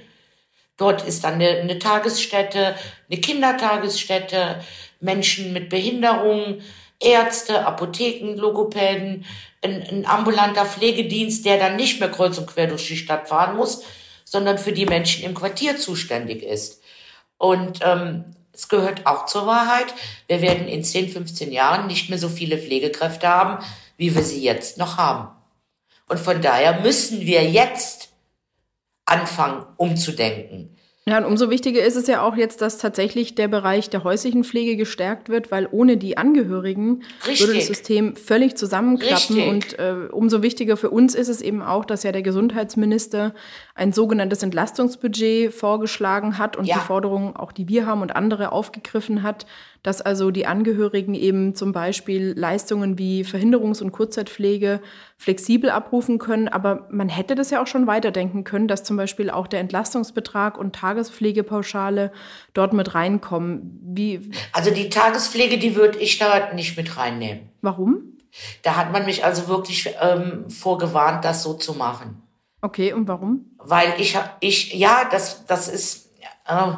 Dort 0.76 1.02
ist 1.06 1.24
dann 1.24 1.34
eine, 1.34 1.48
eine 1.48 1.78
Tagesstätte, 1.78 2.76
eine 3.10 3.20
Kindertagesstätte, 3.20 4.60
Menschen 5.00 5.52
mit 5.52 5.68
Behinderungen, 5.68 6.62
Ärzte, 7.00 7.66
Apotheken, 7.66 8.36
Logopäden, 8.36 9.24
ein, 9.62 9.82
ein 9.82 10.06
ambulanter 10.06 10.64
Pflegedienst, 10.64 11.44
der 11.44 11.58
dann 11.58 11.76
nicht 11.76 12.00
mehr 12.00 12.10
kreuz 12.10 12.38
und 12.38 12.46
quer 12.46 12.66
durch 12.66 12.86
die 12.86 12.96
Stadt 12.96 13.28
fahren 13.28 13.56
muss, 13.56 13.82
sondern 14.24 14.58
für 14.58 14.72
die 14.72 14.86
Menschen 14.86 15.24
im 15.24 15.34
Quartier 15.34 15.76
zuständig 15.76 16.42
ist. 16.42 16.82
Und 17.38 17.80
ähm, 17.82 18.24
es 18.52 18.68
gehört 18.68 19.06
auch 19.06 19.26
zur 19.26 19.46
Wahrheit, 19.46 19.92
wir 20.28 20.40
werden 20.40 20.66
in 20.66 20.82
10, 20.82 21.10
15 21.10 21.52
Jahren 21.52 21.86
nicht 21.86 22.08
mehr 22.08 22.18
so 22.18 22.28
viele 22.30 22.56
Pflegekräfte 22.56 23.28
haben, 23.28 23.62
wie 23.98 24.14
wir 24.14 24.22
sie 24.22 24.42
jetzt 24.42 24.78
noch 24.78 24.96
haben. 24.96 25.28
Und 26.08 26.18
von 26.18 26.40
daher 26.40 26.80
müssen 26.80 27.20
wir 27.20 27.44
jetzt 27.44 28.10
anfangen, 29.04 29.66
umzudenken. 29.76 30.76
Ja, 31.08 31.18
und 31.18 31.24
umso 31.24 31.50
wichtiger 31.50 31.84
ist 31.84 31.94
es 31.94 32.08
ja 32.08 32.22
auch 32.22 32.36
jetzt, 32.36 32.62
dass 32.62 32.78
tatsächlich 32.78 33.36
der 33.36 33.46
Bereich 33.46 33.88
der 33.88 34.02
häuslichen 34.02 34.42
Pflege 34.42 34.76
gestärkt 34.76 35.28
wird, 35.28 35.52
weil 35.52 35.68
ohne 35.70 35.96
die 35.96 36.18
Angehörigen 36.18 37.04
Richtig. 37.24 37.46
würde 37.46 37.54
das 37.54 37.68
System 37.68 38.16
völlig 38.16 38.56
zusammenklappen. 38.56 39.36
Richtig. 39.36 39.48
Und 39.48 39.78
äh, 39.78 40.08
umso 40.10 40.42
wichtiger 40.42 40.76
für 40.76 40.90
uns 40.90 41.14
ist 41.14 41.28
es 41.28 41.42
eben 41.42 41.62
auch, 41.62 41.84
dass 41.84 42.02
ja 42.02 42.10
der 42.10 42.22
Gesundheitsminister 42.22 43.34
ein 43.76 43.92
sogenanntes 43.92 44.42
Entlastungsbudget 44.42 45.54
vorgeschlagen 45.54 46.38
hat 46.38 46.56
und 46.56 46.64
ja. 46.64 46.74
die 46.74 46.80
Forderungen, 46.80 47.36
auch 47.36 47.52
die 47.52 47.68
wir 47.68 47.86
haben 47.86 48.02
und 48.02 48.16
andere 48.16 48.50
aufgegriffen 48.50 49.22
hat, 49.22 49.46
dass 49.82 50.00
also 50.00 50.30
die 50.30 50.46
Angehörigen 50.46 51.14
eben 51.14 51.54
zum 51.54 51.72
Beispiel 51.72 52.34
Leistungen 52.36 52.98
wie 52.98 53.24
Verhinderungs- 53.24 53.82
und 53.82 53.92
Kurzzeitpflege 53.92 54.80
flexibel 55.16 55.70
abrufen 55.70 56.18
können. 56.18 56.48
Aber 56.48 56.88
man 56.90 57.08
hätte 57.08 57.34
das 57.34 57.50
ja 57.50 57.62
auch 57.62 57.66
schon 57.66 57.86
weiterdenken 57.86 58.44
können, 58.44 58.68
dass 58.68 58.84
zum 58.84 58.96
Beispiel 58.96 59.30
auch 59.30 59.46
der 59.46 59.60
Entlastungsbetrag 59.60 60.58
und 60.58 60.74
Tagespflegepauschale 60.74 62.12
dort 62.54 62.72
mit 62.72 62.94
reinkommen. 62.94 63.80
Wie 63.82 64.30
also 64.52 64.70
die 64.70 64.88
Tagespflege, 64.88 65.58
die 65.58 65.76
würde 65.76 65.98
ich 65.98 66.18
da 66.18 66.52
nicht 66.52 66.76
mit 66.76 66.96
reinnehmen. 66.96 67.48
Warum? 67.62 68.18
Da 68.62 68.76
hat 68.76 68.92
man 68.92 69.06
mich 69.06 69.24
also 69.24 69.48
wirklich 69.48 69.88
ähm, 70.00 70.50
vorgewarnt, 70.50 71.24
das 71.24 71.42
so 71.42 71.54
zu 71.54 71.74
machen. 71.74 72.22
Okay, 72.60 72.92
und 72.92 73.06
warum? 73.08 73.46
Weil 73.58 73.94
ich 73.98 74.18
ich, 74.40 74.74
ja, 74.74 75.08
das, 75.10 75.46
das 75.46 75.68
ist, 75.68 76.10
äh, 76.46 76.72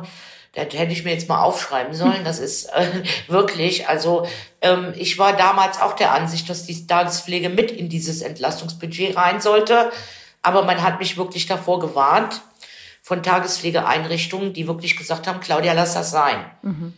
das 0.65 0.79
hätte 0.79 0.93
ich 0.93 1.05
mir 1.05 1.13
jetzt 1.13 1.29
mal 1.29 1.43
aufschreiben 1.43 1.95
sollen. 1.95 2.25
Das 2.25 2.39
ist 2.39 2.67
äh, 2.67 3.03
wirklich, 3.29 3.89
also 3.89 4.27
ähm, 4.61 4.93
ich 4.97 5.19
war 5.19 5.37
damals 5.37 5.81
auch 5.81 5.95
der 5.95 6.13
Ansicht, 6.13 6.49
dass 6.49 6.67
die 6.67 6.87
Tagespflege 6.87 7.49
mit 7.49 7.71
in 7.71 7.89
dieses 7.89 8.23
Entlastungsbudget 8.23 9.17
rein 9.17 9.41
sollte. 9.41 9.91
Aber 10.43 10.65
man 10.65 10.83
hat 10.83 10.99
mich 10.99 11.17
wirklich 11.17 11.47
davor 11.47 11.81
gewarnt 11.81 12.43
von 13.03 13.23
Tagespflegeeinrichtungen, 13.23 14.53
die 14.53 14.67
wirklich 14.67 14.97
gesagt 14.97 15.27
haben, 15.27 15.41
Claudia, 15.41 15.73
lass 15.73 15.95
das 15.95 16.11
sein. 16.11 16.45
Mhm. 16.63 16.93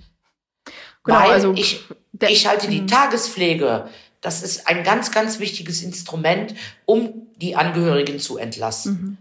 Genau, 1.04 1.18
Weil 1.18 1.30
also 1.30 1.52
ich, 1.54 1.84
ich 2.20 2.46
halte 2.46 2.68
die 2.68 2.82
mhm. 2.82 2.88
Tagespflege, 2.88 3.88
das 4.20 4.42
ist 4.42 4.66
ein 4.66 4.84
ganz, 4.84 5.12
ganz 5.12 5.38
wichtiges 5.38 5.82
Instrument, 5.82 6.54
um 6.84 7.28
die 7.36 7.56
Angehörigen 7.56 8.18
zu 8.18 8.36
entlasten. 8.36 8.92
Mhm. 8.92 9.18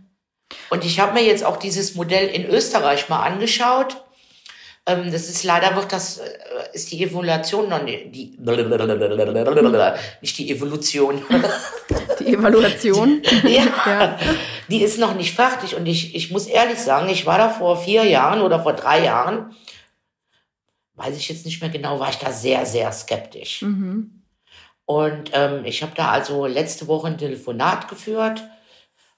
Und 0.70 0.84
ich 0.84 1.00
habe 1.00 1.14
mir 1.14 1.24
jetzt 1.24 1.44
auch 1.44 1.58
dieses 1.58 1.96
Modell 1.96 2.28
in 2.28 2.46
Österreich 2.46 3.08
mal 3.10 3.24
angeschaut. 3.24 4.04
Ähm, 4.90 5.12
das 5.12 5.30
ist 5.30 5.44
leider 5.44 5.76
wird 5.76 5.92
das 5.92 6.18
äh, 6.18 6.30
ist 6.74 6.92
die 6.92 7.04
Evaluation 7.04 7.70
noch 7.70 7.84
nicht 7.84 8.16
die 8.16 8.38
nicht 10.22 10.38
die 10.38 10.52
Evolution. 10.52 11.22
Die 12.20 12.34
Evaluation. 12.34 13.22
ja, 13.44 13.66
ja, 13.86 14.20
die 14.68 14.82
ist 14.82 15.00
noch 15.00 15.16
nicht 15.16 15.34
fertig 15.34 15.76
und 15.76 15.86
ich 15.86 16.14
ich 16.16 16.32
muss 16.32 16.48
ehrlich 16.48 16.78
sagen, 16.78 17.08
ich 17.08 17.26
war 17.26 17.38
da 17.38 17.50
vor 17.50 17.78
vier 17.78 18.04
Jahren 18.04 18.42
oder 18.42 18.62
vor 18.62 18.74
drei 18.74 19.06
Jahren, 19.06 19.56
weiß 20.96 21.16
ich 21.16 21.30
jetzt 21.30 21.46
nicht 21.46 21.62
mehr 21.62 21.70
genau, 21.70 22.00
war 22.00 22.10
ich 22.10 22.18
da 22.18 22.32
sehr 22.32 22.66
sehr 22.66 22.92
skeptisch. 22.92 23.62
Mhm. 23.62 24.22
Und 24.86 25.32
ähm, 25.34 25.64
ich 25.66 25.82
habe 25.82 25.94
da 25.96 26.10
also 26.10 26.46
letzte 26.46 26.88
Woche 26.88 27.08
ein 27.08 27.18
Telefonat 27.18 27.88
geführt. 27.88 28.44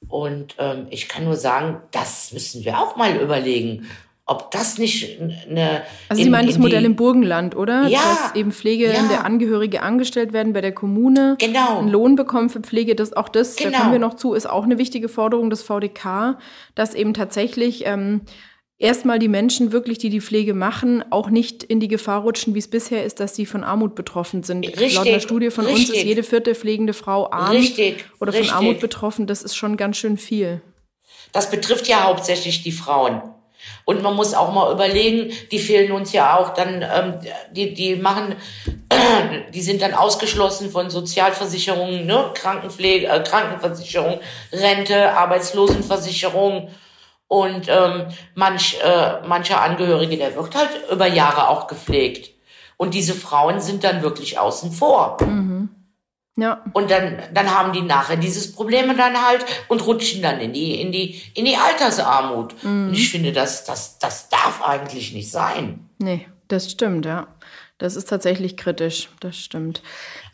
Und 0.07 0.55
ähm, 0.57 0.87
ich 0.89 1.07
kann 1.07 1.23
nur 1.23 1.37
sagen, 1.37 1.81
das 1.91 2.33
müssen 2.33 2.65
wir 2.65 2.79
auch 2.79 2.95
mal 2.97 3.15
überlegen, 3.15 3.87
ob 4.31 4.49
das 4.51 4.77
nicht 4.77 5.19
eine. 5.19 5.83
Also 6.07 6.23
Sie 6.23 6.29
meinen 6.29 6.47
das 6.47 6.57
Modell 6.57 6.85
im 6.85 6.95
Burgenland, 6.95 7.55
oder? 7.55 7.87
Ja. 7.87 7.99
Dass 7.99 8.35
eben 8.35 8.51
Pflegende 8.51 9.13
ja. 9.13 9.21
Angehörige 9.21 9.81
angestellt 9.81 10.31
werden 10.31 10.53
bei 10.53 10.61
der 10.61 10.71
Kommune. 10.71 11.35
Genau. 11.39 11.79
Einen 11.79 11.89
Lohn 11.89 12.15
bekommen 12.15 12.49
für 12.49 12.61
Pflege. 12.61 12.95
Das, 12.95 13.13
auch 13.13 13.29
das, 13.29 13.57
genau. 13.57 13.71
da 13.71 13.77
kommen 13.79 13.91
wir 13.91 13.99
noch 13.99 14.15
zu, 14.15 14.33
ist 14.33 14.49
auch 14.49 14.63
eine 14.63 14.77
wichtige 14.77 15.09
Forderung 15.09 15.49
des 15.49 15.61
VDK, 15.63 16.37
dass 16.75 16.93
eben 16.93 17.13
tatsächlich 17.13 17.85
ähm, 17.85 18.21
erstmal 18.77 19.19
die 19.19 19.27
Menschen 19.27 19.73
wirklich, 19.73 19.97
die 19.97 20.09
die 20.09 20.21
Pflege 20.21 20.53
machen, 20.53 21.03
auch 21.11 21.29
nicht 21.29 21.63
in 21.63 21.79
die 21.79 21.89
Gefahr 21.89 22.21
rutschen, 22.21 22.55
wie 22.55 22.59
es 22.59 22.69
bisher 22.69 23.03
ist, 23.03 23.19
dass 23.19 23.35
sie 23.35 23.45
von 23.45 23.63
Armut 23.63 23.95
betroffen 23.95 24.43
sind. 24.43 24.65
Richtig, 24.65 24.95
Laut 24.95 25.07
einer 25.07 25.19
Studie 25.19 25.51
von 25.51 25.65
richtig. 25.65 25.89
uns 25.89 25.97
ist 25.97 26.03
jede 26.05 26.23
vierte 26.23 26.55
pflegende 26.55 26.93
Frau 26.93 27.29
arm 27.31 27.51
richtig, 27.51 28.05
oder 28.19 28.31
von 28.31 28.49
Armut 28.49 28.79
betroffen. 28.79 29.27
Das 29.27 29.43
ist 29.43 29.55
schon 29.55 29.75
ganz 29.75 29.97
schön 29.97 30.17
viel. 30.17 30.61
Das 31.33 31.51
betrifft 31.51 31.87
ja 31.87 32.03
hauptsächlich 32.03 32.63
die 32.63 32.71
Frauen. 32.71 33.21
Und 33.85 34.01
man 34.01 34.15
muss 34.15 34.33
auch 34.33 34.51
mal 34.51 34.71
überlegen, 34.71 35.31
die 35.51 35.59
fehlen 35.59 35.91
uns 35.91 36.13
ja 36.13 36.37
auch 36.37 36.53
dann, 36.53 36.81
ähm, 36.81 37.19
die, 37.51 37.73
die 37.73 37.95
machen, 37.95 38.35
die 39.53 39.61
sind 39.61 39.81
dann 39.81 39.93
ausgeschlossen 39.93 40.69
von 40.71 40.89
Sozialversicherungen, 40.89 42.05
ne? 42.05 42.31
Krankenpflege, 42.33 43.07
äh, 43.07 43.23
Krankenversicherung, 43.23 44.19
Rente, 44.51 45.11
Arbeitslosenversicherung. 45.13 46.69
Und 47.27 47.69
ähm, 47.69 48.07
manch, 48.35 48.77
äh, 48.83 49.25
mancher 49.25 49.61
Angehörige, 49.61 50.17
der 50.17 50.35
wird 50.35 50.53
halt 50.53 50.69
über 50.91 51.07
Jahre 51.07 51.47
auch 51.47 51.67
gepflegt. 51.67 52.31
Und 52.75 52.93
diese 52.93 53.13
Frauen 53.13 53.61
sind 53.61 53.83
dann 53.83 54.01
wirklich 54.01 54.39
außen 54.39 54.71
vor. 54.71 55.17
Mhm. 55.21 55.50
Ja. 56.37 56.63
Und 56.73 56.89
dann, 56.89 57.19
dann 57.33 57.51
haben 57.51 57.73
die 57.73 57.81
nachher 57.81 58.15
dieses 58.15 58.53
Problem 58.53 58.95
dann 58.97 59.21
halt 59.21 59.45
und 59.67 59.85
rutschen 59.85 60.21
dann 60.21 60.39
in 60.39 60.53
die, 60.53 60.79
in 60.79 60.91
die, 60.91 61.21
in 61.33 61.45
die 61.45 61.57
Altersarmut. 61.57 62.63
Mhm. 62.63 62.87
Und 62.87 62.93
ich 62.93 63.11
finde, 63.11 63.33
das, 63.33 63.65
das, 63.65 63.99
das 63.99 64.29
darf 64.29 64.61
eigentlich 64.63 65.13
nicht 65.13 65.29
sein. 65.29 65.89
Nee, 65.97 66.27
das 66.47 66.71
stimmt, 66.71 67.05
ja. 67.05 67.27
Das 67.77 67.95
ist 67.95 68.09
tatsächlich 68.09 68.57
kritisch, 68.57 69.09
das 69.21 69.37
stimmt. 69.37 69.81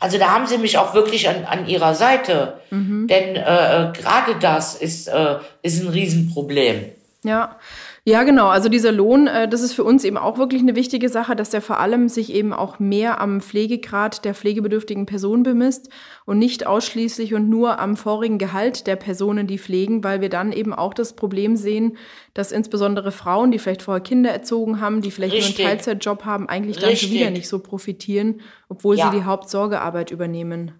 Also 0.00 0.18
da 0.18 0.30
haben 0.30 0.46
sie 0.46 0.58
mich 0.58 0.76
auch 0.76 0.92
wirklich 0.92 1.30
an, 1.30 1.46
an 1.46 1.66
ihrer 1.66 1.94
Seite. 1.94 2.60
Mhm. 2.70 3.08
Denn 3.08 3.36
äh, 3.36 3.92
gerade 3.94 4.36
das 4.38 4.74
ist, 4.74 5.08
äh, 5.08 5.38
ist 5.62 5.82
ein 5.82 5.88
Riesenproblem. 5.88 6.92
Ja, 7.24 7.56
ja, 8.04 8.22
genau. 8.22 8.48
Also 8.48 8.68
dieser 8.68 8.92
Lohn, 8.92 9.26
äh, 9.26 9.48
das 9.48 9.60
ist 9.60 9.74
für 9.74 9.84
uns 9.84 10.04
eben 10.04 10.16
auch 10.16 10.38
wirklich 10.38 10.62
eine 10.62 10.76
wichtige 10.76 11.08
Sache, 11.08 11.36
dass 11.36 11.50
der 11.50 11.60
vor 11.60 11.80
allem 11.80 12.08
sich 12.08 12.32
eben 12.32 12.52
auch 12.52 12.78
mehr 12.78 13.20
am 13.20 13.40
Pflegegrad 13.40 14.24
der 14.24 14.34
pflegebedürftigen 14.34 15.06
Person 15.06 15.42
bemisst 15.42 15.90
und 16.24 16.38
nicht 16.38 16.66
ausschließlich 16.66 17.34
und 17.34 17.48
nur 17.48 17.78
am 17.78 17.96
vorigen 17.96 18.38
Gehalt 18.38 18.86
der 18.86 18.96
Personen, 18.96 19.46
die 19.46 19.58
pflegen, 19.58 20.04
weil 20.04 20.20
wir 20.20 20.28
dann 20.28 20.52
eben 20.52 20.72
auch 20.72 20.94
das 20.94 21.14
Problem 21.14 21.56
sehen, 21.56 21.96
dass 22.34 22.52
insbesondere 22.52 23.12
Frauen, 23.12 23.50
die 23.50 23.58
vielleicht 23.58 23.82
vorher 23.82 24.02
Kinder 24.02 24.30
erzogen 24.30 24.80
haben, 24.80 25.02
die 25.02 25.10
vielleicht 25.10 25.34
Richtig. 25.34 25.58
nur 25.58 25.66
einen 25.66 25.78
Teilzeitjob 25.78 26.24
haben, 26.24 26.48
eigentlich 26.48 26.78
dann 26.78 26.96
schon 26.96 27.10
wieder 27.10 27.30
nicht 27.30 27.48
so 27.48 27.58
profitieren, 27.58 28.40
obwohl 28.68 28.96
ja. 28.96 29.10
sie 29.10 29.18
die 29.18 29.24
Hauptsorgearbeit 29.24 30.10
übernehmen. 30.10 30.72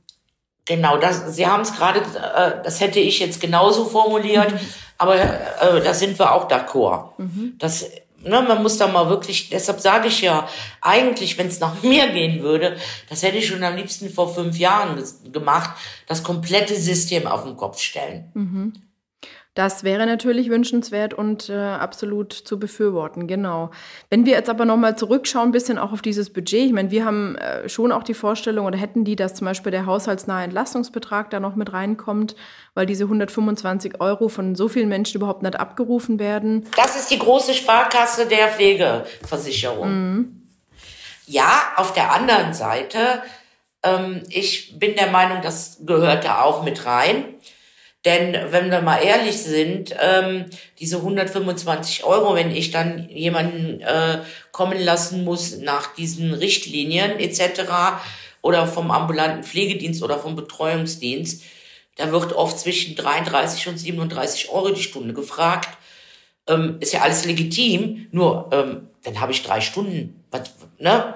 Genau, 0.64 0.98
das, 0.98 1.34
Sie 1.34 1.46
haben 1.46 1.62
es 1.62 1.75
gerade, 1.75 2.00
äh, 2.00 2.62
das 2.62 2.80
hätte 2.80 3.00
ich 3.00 3.20
jetzt 3.20 3.40
genauso 3.40 3.87
formuliert. 3.87 4.52
Aber 4.98 5.16
äh, 5.16 5.80
da 5.82 5.94
sind 5.94 6.18
wir 6.18 6.32
auch 6.32 6.48
d'accord. 6.48 7.12
Mhm. 7.18 7.54
Das, 7.58 7.88
ne, 8.22 8.42
man 8.42 8.62
muss 8.62 8.78
da 8.78 8.88
mal 8.88 9.08
wirklich, 9.08 9.48
deshalb 9.48 9.80
sage 9.80 10.08
ich 10.08 10.20
ja, 10.20 10.48
eigentlich, 10.80 11.38
wenn 11.38 11.46
es 11.46 11.60
nach 11.60 11.74
mir 11.82 12.08
gehen 12.08 12.42
würde, 12.42 12.76
das 13.08 13.22
hätte 13.22 13.38
ich 13.38 13.46
schon 13.46 13.62
am 13.62 13.76
liebsten 13.76 14.10
vor 14.10 14.34
fünf 14.34 14.58
Jahren 14.58 15.02
gemacht, 15.32 15.70
das 16.06 16.22
komplette 16.22 16.74
System 16.74 17.26
auf 17.26 17.44
den 17.44 17.56
Kopf 17.56 17.80
stellen. 17.80 18.30
Mhm. 18.34 18.72
Das 19.58 19.82
wäre 19.82 20.06
natürlich 20.06 20.50
wünschenswert 20.50 21.14
und 21.14 21.48
äh, 21.48 21.56
absolut 21.56 22.32
zu 22.32 22.60
befürworten, 22.60 23.26
genau. 23.26 23.72
Wenn 24.08 24.24
wir 24.24 24.34
jetzt 24.34 24.48
aber 24.48 24.64
nochmal 24.64 24.96
zurückschauen, 24.96 25.48
ein 25.48 25.50
bisschen 25.50 25.78
auch 25.78 25.90
auf 25.90 26.00
dieses 26.00 26.32
Budget. 26.32 26.66
Ich 26.66 26.72
meine, 26.72 26.92
wir 26.92 27.04
haben 27.04 27.34
äh, 27.34 27.68
schon 27.68 27.90
auch 27.90 28.04
die 28.04 28.14
Vorstellung 28.14 28.66
oder 28.66 28.78
hätten 28.78 29.04
die, 29.04 29.16
dass 29.16 29.34
zum 29.34 29.46
Beispiel 29.46 29.72
der 29.72 29.84
haushaltsnahe 29.84 30.44
Entlastungsbetrag 30.44 31.30
da 31.30 31.40
noch 31.40 31.56
mit 31.56 31.72
reinkommt, 31.72 32.36
weil 32.74 32.86
diese 32.86 33.02
125 33.02 34.00
Euro 34.00 34.28
von 34.28 34.54
so 34.54 34.68
vielen 34.68 34.88
Menschen 34.88 35.16
überhaupt 35.16 35.42
nicht 35.42 35.58
abgerufen 35.58 36.20
werden. 36.20 36.64
Das 36.76 36.94
ist 36.94 37.10
die 37.10 37.18
große 37.18 37.52
Sparkasse 37.52 38.26
der 38.26 38.50
Pflegeversicherung. 38.50 39.88
Mhm. 39.90 40.42
Ja, 41.26 41.72
auf 41.74 41.92
der 41.94 42.12
anderen 42.12 42.54
Seite, 42.54 43.24
ähm, 43.82 44.22
ich 44.28 44.78
bin 44.78 44.94
der 44.94 45.10
Meinung, 45.10 45.42
das 45.42 45.78
gehört 45.84 46.24
da 46.24 46.42
auch 46.42 46.62
mit 46.62 46.86
rein. 46.86 47.24
Denn 48.04 48.36
wenn 48.50 48.70
wir 48.70 48.80
mal 48.80 48.98
ehrlich 48.98 49.38
sind, 49.38 49.94
ähm, 50.00 50.46
diese 50.78 50.98
125 50.98 52.04
Euro, 52.04 52.34
wenn 52.36 52.50
ich 52.52 52.70
dann 52.70 53.08
jemanden 53.08 53.80
äh, 53.80 54.20
kommen 54.52 54.78
lassen 54.78 55.24
muss 55.24 55.58
nach 55.58 55.94
diesen 55.94 56.32
Richtlinien 56.32 57.18
etc. 57.18 57.62
oder 58.40 58.68
vom 58.68 58.92
ambulanten 58.92 59.42
Pflegedienst 59.42 60.02
oder 60.02 60.18
vom 60.18 60.36
Betreuungsdienst, 60.36 61.42
da 61.96 62.12
wird 62.12 62.32
oft 62.32 62.60
zwischen 62.60 62.94
33 62.94 63.66
und 63.66 63.78
37 63.78 64.50
Euro 64.50 64.70
die 64.70 64.82
Stunde 64.82 65.12
gefragt. 65.12 65.70
Ähm, 66.46 66.76
ist 66.78 66.92
ja 66.92 67.02
alles 67.02 67.24
legitim, 67.24 68.06
nur 68.12 68.48
ähm, 68.52 68.88
dann 69.02 69.20
habe 69.20 69.32
ich 69.32 69.42
drei 69.42 69.60
Stunden. 69.60 70.24
Was, 70.30 70.52
ne? 70.78 71.14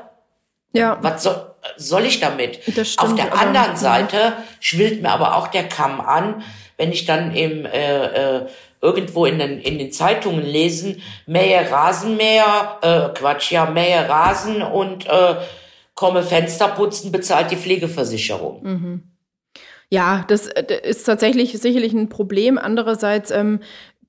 Ja. 0.73 0.99
Was 1.01 1.23
soll, 1.23 1.55
soll 1.77 2.05
ich 2.05 2.19
damit? 2.19 2.59
Stimmt, 2.65 2.99
Auf 2.99 3.15
der 3.15 3.39
anderen 3.39 3.77
Seite 3.77 4.35
schwillt 4.59 5.01
mir 5.01 5.11
aber 5.11 5.37
auch 5.37 5.47
der 5.49 5.69
Kamm 5.69 6.01
an, 6.01 6.43
wenn 6.83 6.91
ich 6.91 7.05
dann 7.05 7.33
im 7.33 7.65
äh, 7.65 8.39
äh, 8.39 8.47
irgendwo 8.81 9.25
in 9.25 9.39
den, 9.39 9.61
in 9.61 9.79
den 9.79 9.93
Zeitungen 9.93 10.45
lesen, 10.45 11.01
mähe 11.27 11.71
Rasenmäher, 11.71 12.79
äh, 12.83 13.17
Quatsch, 13.17 13.53
ja, 13.53 13.67
mähe 13.67 14.09
Rasen 14.09 14.63
und 14.63 15.07
äh, 15.07 15.37
komme 15.95 16.25
Fenster 16.25 16.67
putzen, 16.69 17.13
bezahlt 17.13 17.53
die 17.53 17.57
Pflegeversicherung. 17.57 18.63
Mhm. 18.65 19.03
Ja, 19.91 20.25
das 20.27 20.49
äh, 20.49 20.81
ist 20.83 21.05
tatsächlich 21.05 21.57
sicherlich 21.61 21.93
ein 21.93 22.09
Problem. 22.09 22.59
Andererseits 22.59 23.31
ähm, 23.31 23.61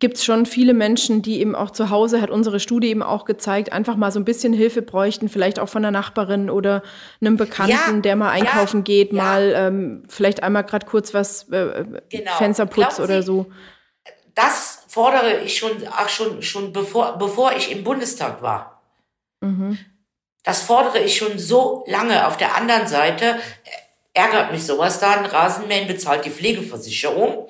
gibt 0.04 0.18
es 0.18 0.26
schon 0.26 0.46
viele 0.46 0.74
Menschen, 0.74 1.22
die 1.22 1.40
eben 1.40 1.56
auch 1.56 1.72
zu 1.72 1.90
Hause, 1.90 2.20
hat 2.20 2.30
unsere 2.30 2.60
Studie 2.60 2.90
eben 2.90 3.02
auch 3.02 3.24
gezeigt, 3.24 3.72
einfach 3.72 3.96
mal 3.96 4.12
so 4.12 4.20
ein 4.20 4.26
bisschen 4.26 4.52
Hilfe 4.52 4.82
bräuchten, 4.82 5.30
vielleicht 5.30 5.60
auch 5.60 5.70
von 5.70 5.86
einer 5.86 5.98
Nachbarin 5.98 6.50
oder 6.50 6.84
einem 7.22 7.38
Bekannten, 7.38 7.72
ja, 7.72 8.02
der 8.02 8.18
mal 8.18 8.30
einkaufen 8.30 8.80
ja, 8.80 8.84
geht, 8.84 9.14
ja. 9.14 9.24
mal 9.24 9.54
ähm, 9.56 10.04
vielleicht 10.10 10.44
einmal 10.44 10.66
gerade 10.66 10.86
kurz 10.86 11.14
was 11.14 11.48
äh, 11.52 11.86
genau. 12.10 12.32
Fensterputz 12.38 13.00
oder 13.00 13.22
Sie, 13.22 13.28
so. 13.28 13.46
Das 14.36 14.84
fordere 14.90 15.40
ich 15.40 15.58
schon, 15.58 15.72
ach 15.90 16.10
schon, 16.10 16.42
schon 16.42 16.74
bevor, 16.74 17.18
bevor 17.18 17.54
ich 17.54 17.72
im 17.72 17.86
Bundestag 17.86 18.42
war. 18.42 18.84
Mhm. 19.40 19.78
Das 20.44 20.64
fordere 20.64 21.00
ich 21.00 21.16
schon 21.16 21.40
so 21.40 21.86
lange. 21.88 22.28
Auf 22.28 22.36
der 22.36 22.58
anderen 22.58 22.88
Seite 22.88 23.24
äh, 23.24 24.20
ärgert 24.20 24.52
mich 24.52 24.66
sowas 24.66 25.00
dann. 25.00 25.26
Rasenmähen 25.26 25.88
bezahlt 25.88 26.26
die 26.26 26.30
Pflegeversicherung. 26.30 27.48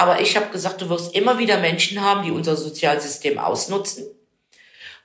Aber 0.00 0.18
ich 0.22 0.34
habe 0.34 0.50
gesagt, 0.50 0.80
du 0.80 0.88
wirst 0.88 1.14
immer 1.14 1.38
wieder 1.38 1.60
Menschen 1.60 2.00
haben, 2.00 2.22
die 2.24 2.30
unser 2.30 2.56
Sozialsystem 2.56 3.38
ausnutzen. 3.38 4.06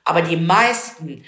Aber 0.04 0.22
die 0.22 0.38
meisten 0.38 1.22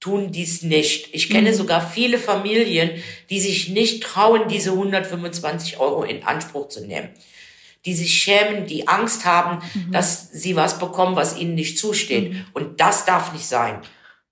tun 0.00 0.32
dies 0.32 0.62
nicht. 0.62 1.14
Ich 1.14 1.28
kenne 1.28 1.50
mhm. 1.50 1.54
sogar 1.54 1.86
viele 1.86 2.18
Familien, 2.18 2.90
die 3.28 3.38
sich 3.38 3.68
nicht 3.68 4.02
trauen, 4.02 4.48
diese 4.48 4.70
125 4.70 5.78
Euro 5.78 6.02
in 6.02 6.24
Anspruch 6.24 6.68
zu 6.68 6.80
nehmen. 6.86 7.10
die 7.84 7.94
sich 7.94 8.14
schämen, 8.14 8.66
die 8.66 8.88
Angst 8.88 9.26
haben, 9.26 9.62
mhm. 9.74 9.92
dass 9.92 10.30
sie 10.32 10.56
was 10.56 10.78
bekommen, 10.78 11.14
was 11.14 11.36
ihnen 11.36 11.54
nicht 11.54 11.78
zusteht. 11.78 12.32
Mhm. 12.32 12.46
Und 12.54 12.80
das 12.80 13.04
darf 13.04 13.34
nicht 13.34 13.46
sein. 13.46 13.82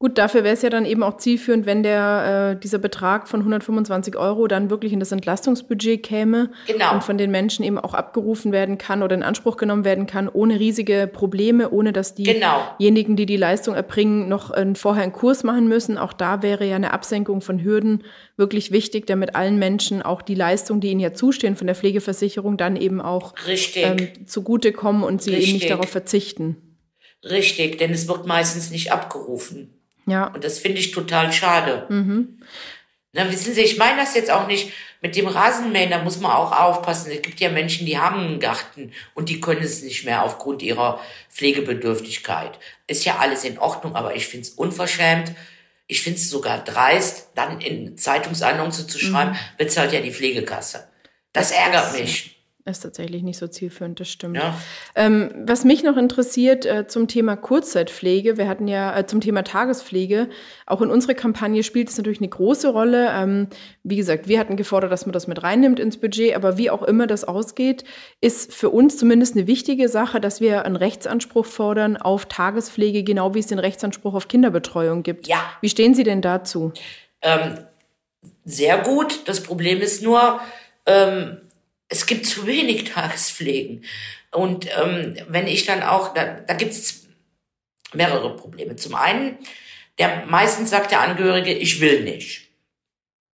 Gut, 0.01 0.17
dafür 0.17 0.45
wäre 0.45 0.55
es 0.55 0.63
ja 0.63 0.71
dann 0.71 0.85
eben 0.85 1.03
auch 1.03 1.17
zielführend, 1.17 1.67
wenn 1.67 1.83
der, 1.83 2.53
äh, 2.55 2.61
dieser 2.61 2.79
Betrag 2.79 3.27
von 3.27 3.41
125 3.41 4.15
Euro 4.17 4.47
dann 4.47 4.71
wirklich 4.71 4.93
in 4.93 5.01
das 5.01 5.11
Entlastungsbudget 5.11 6.05
käme 6.05 6.53
genau. 6.69 6.95
und 6.95 7.03
von 7.03 7.19
den 7.19 7.33
Menschen 7.33 7.65
eben 7.65 7.79
auch 7.79 7.95
abgerufen 7.95 8.53
werden 8.53 8.79
kann 8.79 9.03
oder 9.03 9.17
in 9.17 9.25
Anspruch 9.25 9.57
genommen 9.57 9.85
werden 9.85 10.07
kann, 10.07 10.29
ohne 10.29 10.61
riesige 10.61 11.11
Probleme, 11.13 11.71
ohne 11.71 11.93
dass 11.93 12.15
genau. 12.15 12.61
diejenigen, 12.79 13.17
die 13.17 13.27
die 13.27 13.37
Leistung 13.37 13.75
erbringen, 13.75 14.29
noch 14.29 14.55
äh, 14.55 14.73
vorher 14.77 15.03
einen 15.03 15.13
Kurs 15.13 15.43
machen 15.43 15.67
müssen. 15.67 15.99
Auch 15.99 16.13
da 16.13 16.45
wäre 16.45 16.65
ja 16.65 16.77
eine 16.77 16.93
Absenkung 16.93 17.41
von 17.41 17.65
Hürden 17.65 18.05
wirklich 18.37 18.71
wichtig, 18.71 19.09
damit 19.09 19.35
allen 19.35 19.59
Menschen 19.59 20.01
auch 20.03 20.23
die 20.23 20.37
Leistung, 20.37 20.79
die 20.79 20.93
ihnen 20.93 21.01
ja 21.01 21.13
zustehen 21.13 21.57
von 21.57 21.67
der 21.67 21.75
Pflegeversicherung, 21.75 22.57
dann 22.57 22.77
eben 22.77 23.01
auch 23.01 23.35
ähm, 23.75 24.27
zugutekommen 24.27 25.03
und 25.03 25.23
sie 25.23 25.31
Richtig. 25.31 25.49
eben 25.49 25.59
nicht 25.59 25.71
darauf 25.71 25.89
verzichten. 25.89 26.57
Richtig, 27.25 27.79
denn 27.79 27.91
es 27.91 28.07
wird 28.07 28.29
meistens 28.29 28.71
nicht 28.71 28.93
abgerufen. 28.93 29.75
Ja. 30.09 30.27
Und 30.29 30.45
das 30.45 30.59
finde 30.59 30.79
ich 30.79 30.91
total 30.93 31.33
schade. 31.33 31.87
Mhm. 31.89 32.41
Na, 33.13 33.31
wissen 33.31 33.55
Sie, 33.55 33.63
ich 33.63 33.79
meine 33.79 33.99
das 33.99 34.15
jetzt 34.15 34.31
auch 34.31 34.47
nicht 34.47 34.73
mit 35.01 35.17
dem 35.17 35.27
Rasenmähen, 35.27 35.91
da 35.91 36.03
muss 36.03 36.21
man 36.21 36.33
auch 36.33 36.53
aufpassen. 36.53 37.11
Es 37.13 37.23
gibt 37.23 37.41
ja 37.41 37.51
Menschen, 37.51 37.87
die 37.87 37.99
haben 37.99 38.21
einen 38.21 38.41
Garten 38.41 38.93
und 39.15 39.29
die 39.29 39.41
können 39.41 39.63
es 39.63 39.83
nicht 39.83 40.05
mehr 40.05 40.25
aufgrund 40.25 40.63
ihrer 40.63 41.01
Pflegebedürftigkeit. 41.31 42.59
Ist 42.87 43.05
ja 43.05 43.19
alles 43.19 43.45
in 43.45 43.59
Ordnung, 43.59 43.95
aber 43.95 44.17
ich 44.17 44.27
finde 44.27 44.47
es 44.47 44.51
unverschämt. 44.51 45.33
Ich 45.87 46.03
finde 46.03 46.19
es 46.19 46.29
sogar 46.29 46.63
dreist, 46.63 47.31
dann 47.35 47.61
in 47.61 47.97
Zeitungsannoncen 47.97 48.89
zu 48.89 48.99
schreiben, 48.99 49.31
mhm. 49.31 49.37
bezahlt 49.57 49.93
ja 49.93 50.01
die 50.01 50.13
Pflegekasse. 50.13 50.89
Das 51.33 51.51
ärgert 51.51 51.99
mich 51.99 52.38
ist 52.69 52.81
tatsächlich 52.81 53.23
nicht 53.23 53.39
so 53.39 53.47
zielführend, 53.47 54.01
das 54.01 54.09
stimmt. 54.09 54.37
Ja. 54.37 54.57
Ähm, 54.95 55.31
was 55.47 55.65
mich 55.65 55.83
noch 55.83 55.97
interessiert 55.97 56.67
äh, 56.67 56.87
zum 56.87 57.09
Thema 57.09 57.37
Kurzzeitpflege, 57.37 58.37
wir 58.37 58.49
hatten 58.49 58.69
ja 58.69 58.97
äh, 58.97 59.07
zum 59.07 59.21
Thema 59.21 59.43
Tagespflege, 59.43 60.29
auch 60.67 60.83
in 60.83 60.91
unserer 60.91 61.15
Kampagne 61.15 61.63
spielt 61.63 61.89
es 61.89 61.97
natürlich 61.97 62.21
eine 62.21 62.29
große 62.29 62.69
Rolle. 62.69 63.09
Ähm, 63.11 63.49
wie 63.83 63.97
gesagt, 63.97 64.29
wir 64.29 64.39
hatten 64.39 64.57
gefordert, 64.57 64.93
dass 64.93 65.07
man 65.07 65.13
das 65.13 65.27
mit 65.27 65.43
reinnimmt 65.43 65.81
ins 65.81 65.97
Budget, 65.99 66.37
aber 66.37 66.59
wie 66.59 66.71
auch 66.71 66.83
immer 66.83 67.07
das 67.07 67.25
ausgeht, 67.25 67.85
ist 68.21 68.53
für 68.53 68.71
uns 68.71 68.97
zumindest 68.97 69.37
eine 69.37 69.47
wichtige 69.47 69.89
Sache, 69.89 70.21
dass 70.21 70.41
wir 70.41 70.65
einen 70.65 70.77
Rechtsanspruch 70.77 71.47
fordern 71.47 71.97
auf 71.97 72.27
Tagespflege, 72.27 73.03
genau 73.03 73.35
wie 73.35 73.41
es 73.41 73.47
den 73.47 73.59
Rechtsanspruch 73.59 74.15
auf 74.15 74.29
Kinderbetreuung 74.29 75.03
gibt. 75.03 75.27
Ja. 75.27 75.41
Wie 75.61 75.69
stehen 75.69 75.95
Sie 75.95 76.05
denn 76.05 76.23
dazu? 76.23 76.73
Ähm, 77.23 77.59
sehr 78.45 78.79
gut. 78.79 79.29
Das 79.29 79.43
Problem 79.43 79.81
ist 79.81 80.03
nur, 80.03 80.41
ähm, 80.87 81.39
es 81.89 82.07
gibt 82.07 82.27
zu 82.27 82.47
wenig 82.47 82.85
Tagespflegen. 82.85 83.85
Und 84.31 84.69
ähm, 84.79 85.17
wenn 85.29 85.47
ich 85.47 85.65
dann 85.65 85.83
auch, 85.83 86.15
da, 86.15 86.25
da 86.25 86.55
gibt 86.55 86.73
es 86.73 87.07
mehrere 87.95 88.37
Probleme. 88.37 88.77
Zum 88.77 88.95
einen, 88.95 89.39
der 89.99 90.27
meistens 90.27 90.71
sagt 90.71 90.91
der 90.91 91.01
Angehörige, 91.01 91.53
ich 91.53 91.81
will 91.81 92.05
nicht. 92.05 92.49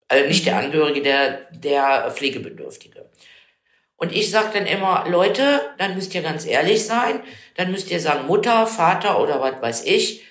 Also 0.09 0.27
nicht 0.27 0.47
der 0.47 0.59
Angehörige, 0.59 1.03
der, 1.03 1.49
der 1.51 2.11
Pflegebedürftige. 2.13 3.11
Und 3.97 4.13
ich 4.13 4.31
sage 4.31 4.51
dann 4.55 4.67
immer, 4.67 5.07
Leute, 5.09 5.61
dann 5.79 5.95
müsst 5.95 6.15
ihr 6.15 6.23
ganz 6.23 6.47
ehrlich 6.47 6.85
sein, 6.85 7.21
dann 7.57 7.71
müsst 7.71 7.91
ihr 7.91 8.01
sagen, 8.01 8.27
Mutter, 8.27 8.67
Vater 8.67 9.21
oder 9.21 9.41
was 9.41 9.63
weiß 9.63 9.85
ich, 9.87 10.25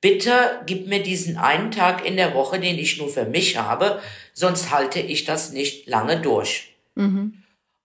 bitte 0.00 0.60
gib 0.66 0.86
mir 0.86 1.02
diesen 1.02 1.36
einen 1.36 1.70
Tag 1.70 2.06
in 2.06 2.16
der 2.16 2.34
Woche, 2.34 2.58
den 2.58 2.78
ich 2.78 2.98
nur 2.98 3.08
für 3.08 3.26
mich 3.26 3.56
habe, 3.56 4.00
sonst 4.32 4.70
halte 4.70 5.00
ich 5.00 5.24
das 5.24 5.52
nicht 5.52 5.86
lange 5.86 6.20
durch. 6.20 6.74
Mhm. 6.94 7.41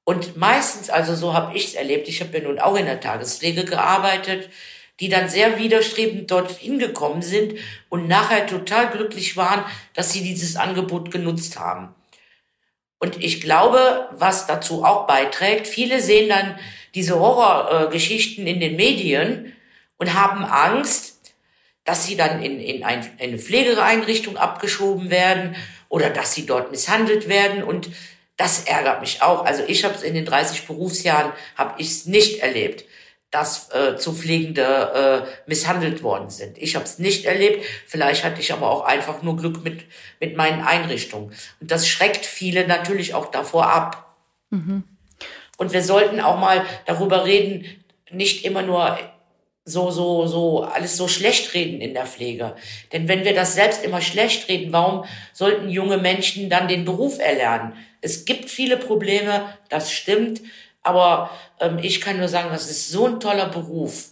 Und 0.07 0.37
meistens, 0.37 0.89
also 0.89 1.15
so 1.15 1.33
habe 1.33 1.53
ich 1.57 1.65
es 1.65 1.73
erlebt, 1.73 2.07
ich 2.07 2.21
habe 2.21 2.37
ja 2.37 2.41
nun 2.41 2.59
auch 2.59 2.77
in 2.77 2.85
der 2.85 3.01
Tagespflege 3.01 3.65
gearbeitet, 3.65 4.49
die 5.01 5.09
dann 5.09 5.27
sehr 5.27 5.59
widerstrebend 5.59 6.31
dort 6.31 6.49
hingekommen 6.49 7.21
sind 7.21 7.55
und 7.89 8.07
nachher 8.07 8.47
total 8.47 8.89
glücklich 8.89 9.35
waren, 9.35 9.65
dass 9.95 10.13
sie 10.13 10.23
dieses 10.23 10.55
Angebot 10.55 11.11
genutzt 11.11 11.59
haben. 11.59 11.93
Und 12.99 13.21
ich 13.21 13.41
glaube, 13.41 14.07
was 14.13 14.47
dazu 14.47 14.85
auch 14.85 15.07
beiträgt, 15.07 15.67
viele 15.67 15.99
sehen 15.99 16.29
dann 16.29 16.57
diese 16.95 17.19
Horrorgeschichten 17.19 18.47
in 18.47 18.61
den 18.61 18.77
Medien 18.77 19.57
und 19.97 20.13
haben 20.13 20.45
Angst, 20.45 21.33
dass 21.83 22.05
sie 22.05 22.15
dann 22.15 22.41
in, 22.41 22.61
in 22.61 22.85
eine 22.85 23.37
Pflegeeinrichtung 23.37 24.37
abgeschoben 24.37 25.09
werden 25.09 25.57
oder 25.89 26.09
dass 26.09 26.33
sie 26.33 26.45
dort 26.45 26.71
misshandelt 26.71 27.27
werden 27.27 27.61
und 27.61 27.89
das 28.37 28.65
ärgert 28.65 29.01
mich 29.01 29.21
auch. 29.21 29.45
Also 29.45 29.63
ich 29.67 29.83
habe 29.83 29.95
es 29.95 30.03
in 30.03 30.13
den 30.13 30.25
30 30.25 30.65
Berufsjahren 30.67 31.33
habe 31.55 31.73
ich 31.79 31.87
es 31.87 32.05
nicht 32.05 32.39
erlebt, 32.41 32.85
dass 33.31 33.69
äh, 33.73 33.97
zu 33.97 34.13
Pflegende 34.13 35.25
äh, 35.25 35.49
misshandelt 35.49 36.01
worden 36.01 36.29
sind. 36.29 36.57
Ich 36.57 36.75
habe 36.75 36.85
es 36.85 36.97
nicht 36.97 37.25
erlebt. 37.25 37.65
Vielleicht 37.85 38.23
hatte 38.23 38.39
ich 38.39 38.53
aber 38.53 38.71
auch 38.71 38.85
einfach 38.85 39.21
nur 39.21 39.35
Glück 39.35 39.63
mit 39.63 39.83
mit 40.19 40.37
meinen 40.37 40.61
Einrichtungen. 40.61 41.33
Und 41.59 41.71
das 41.71 41.87
schreckt 41.87 42.25
viele 42.25 42.67
natürlich 42.67 43.13
auch 43.13 43.31
davor 43.31 43.67
ab. 43.67 44.15
Mhm. 44.51 44.83
Und 45.57 45.73
wir 45.73 45.83
sollten 45.83 46.21
auch 46.21 46.39
mal 46.39 46.63
darüber 46.85 47.25
reden, 47.25 47.65
nicht 48.11 48.45
immer 48.45 48.61
nur 48.61 48.97
so, 49.65 49.91
so, 49.91 50.27
so, 50.27 50.63
alles 50.63 50.95
so 50.95 51.09
schlecht 51.09 51.53
reden 51.53 51.81
in 51.81 51.93
der 51.93 52.05
Pflege. 52.05 52.55
Denn 52.93 53.09
wenn 53.09 53.25
wir 53.25 53.35
das 53.35 53.53
selbst 53.53 53.83
immer 53.83 53.99
schlecht 53.99 54.47
reden, 54.47 54.71
warum 54.71 55.03
sollten 55.33 55.69
junge 55.69 55.97
Menschen 55.97 56.49
dann 56.49 56.69
den 56.69 56.85
Beruf 56.85 57.19
erlernen? 57.19 57.73
Es 58.07 58.23
gibt 58.23 58.49
viele 58.49 58.77
Probleme, 58.77 59.43
das 59.67 59.91
stimmt, 59.91 60.41
aber 60.81 61.29
ähm, 61.59 61.77
ich 61.81 61.99
kann 61.99 62.17
nur 62.17 62.29
sagen, 62.29 62.47
das 62.51 62.71
ist 62.71 62.89
so 62.89 63.05
ein 63.05 63.19
toller 63.19 63.49
Beruf. 63.49 64.11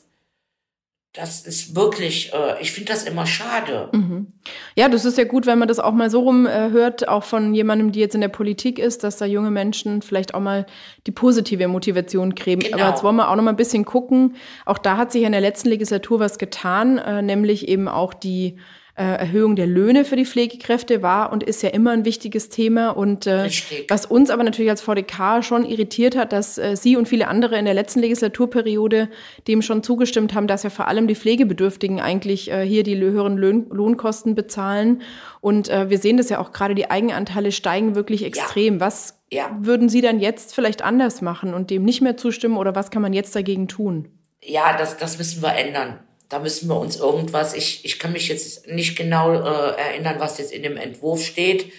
Das 1.13 1.47
ist 1.47 1.77
wirklich, 1.77 2.33
äh, 2.33 2.61
ich 2.61 2.73
finde 2.73 2.91
das 2.91 3.03
immer 3.03 3.25
schade. 3.25 3.87
Mhm. 3.93 4.27
Ja, 4.75 4.89
das 4.89 5.05
ist 5.05 5.17
ja 5.17 5.23
gut, 5.23 5.45
wenn 5.45 5.57
man 5.57 5.69
das 5.69 5.79
auch 5.79 5.93
mal 5.93 6.09
so 6.09 6.19
rum 6.19 6.45
äh, 6.45 6.71
hört, 6.71 7.07
auch 7.07 7.23
von 7.23 7.53
jemandem, 7.53 7.93
die 7.93 8.01
jetzt 8.01 8.15
in 8.15 8.19
der 8.19 8.27
Politik 8.27 8.79
ist, 8.79 9.05
dass 9.05 9.15
da 9.15 9.25
junge 9.25 9.49
Menschen 9.49 10.01
vielleicht 10.01 10.33
auch 10.33 10.41
mal 10.41 10.65
die 11.07 11.11
positive 11.11 11.69
Motivation 11.69 12.35
kriegen. 12.35 12.59
Genau. 12.59 12.77
Aber 12.79 12.89
jetzt 12.89 13.01
wollen 13.01 13.15
wir 13.15 13.29
auch 13.29 13.35
noch 13.37 13.43
mal 13.43 13.51
ein 13.51 13.55
bisschen 13.55 13.85
gucken. 13.85 14.35
Auch 14.65 14.77
da 14.77 14.97
hat 14.97 15.13
sich 15.13 15.23
in 15.23 15.31
der 15.31 15.39
letzten 15.39 15.69
Legislatur 15.69 16.19
was 16.19 16.37
getan, 16.37 16.97
äh, 16.97 17.21
nämlich 17.21 17.69
eben 17.69 17.87
auch 17.87 18.13
die 18.13 18.57
äh, 18.97 19.03
Erhöhung 19.03 19.57
der 19.57 19.67
Löhne 19.67 20.05
für 20.05 20.15
die 20.15 20.25
Pflegekräfte 20.25 21.01
war 21.01 21.33
und 21.33 21.43
ist 21.43 21.61
ja 21.61 21.69
immer 21.69 21.91
ein 21.91 22.05
wichtiges 22.05 22.47
Thema. 22.47 22.91
Und 22.91 23.27
äh, 23.27 23.49
was 23.89 24.05
uns 24.05 24.29
aber 24.29 24.43
natürlich 24.43 24.71
als 24.71 24.81
VDK 24.81 25.43
schon 25.43 25.65
irritiert 25.65 26.15
hat, 26.15 26.31
dass 26.31 26.57
äh, 26.57 26.77
Sie 26.77 26.95
und 26.95 27.07
viele 27.07 27.27
andere 27.27 27.57
in 27.57 27.65
der 27.65 27.73
letzten 27.73 27.99
Legislaturperiode 27.99 29.09
dem 29.49 29.61
schon 29.61 29.83
zugestimmt 29.83 30.33
haben, 30.33 30.47
dass 30.47 30.63
ja 30.63 30.69
vor 30.69 30.87
allem 30.87 31.07
die 31.07 31.15
Pflegebedürftigen 31.15 31.99
eigentlich 31.99 32.49
äh, 32.49 32.65
hier 32.65 32.83
die 32.83 32.95
höheren 32.97 33.37
Lohn 33.37 33.67
Lohnkosten 33.69 34.33
bezahlen. 34.33 35.01
Und 35.41 35.67
äh, 35.67 35.89
wir 35.89 35.97
sehen 35.97 36.15
das 36.15 36.29
ja 36.29 36.39
auch 36.39 36.53
gerade, 36.53 36.73
die 36.73 36.89
Eigenanteile 36.89 37.51
steigen 37.51 37.95
wirklich 37.95 38.23
extrem. 38.23 38.75
Ja. 38.75 38.79
Was 38.79 39.19
ja. 39.29 39.57
würden 39.59 39.89
Sie 39.89 39.99
dann 39.99 40.21
jetzt 40.21 40.55
vielleicht 40.55 40.83
anders 40.83 41.21
machen 41.21 41.53
und 41.53 41.69
dem 41.69 41.83
nicht 41.83 42.01
mehr 42.01 42.15
zustimmen 42.15 42.55
oder 42.55 42.75
was 42.75 42.91
kann 42.91 43.01
man 43.01 43.11
jetzt 43.11 43.35
dagegen 43.35 43.67
tun? 43.67 44.07
Ja, 44.41 44.77
das, 44.77 44.97
das 44.97 45.17
müssen 45.17 45.41
wir 45.41 45.53
ändern 45.53 45.99
da 46.29 46.39
müssen 46.39 46.67
wir 46.69 46.77
uns 46.79 46.97
irgendwas, 46.97 47.53
ich, 47.53 47.85
ich 47.85 47.99
kann 47.99 48.11
mich 48.11 48.27
jetzt 48.27 48.67
nicht 48.67 48.95
genau 48.97 49.33
äh, 49.33 49.75
erinnern, 49.77 50.15
was 50.19 50.37
jetzt 50.37 50.51
in 50.51 50.63
dem 50.63 50.77
Entwurf 50.77 51.23
steht. 51.23 51.71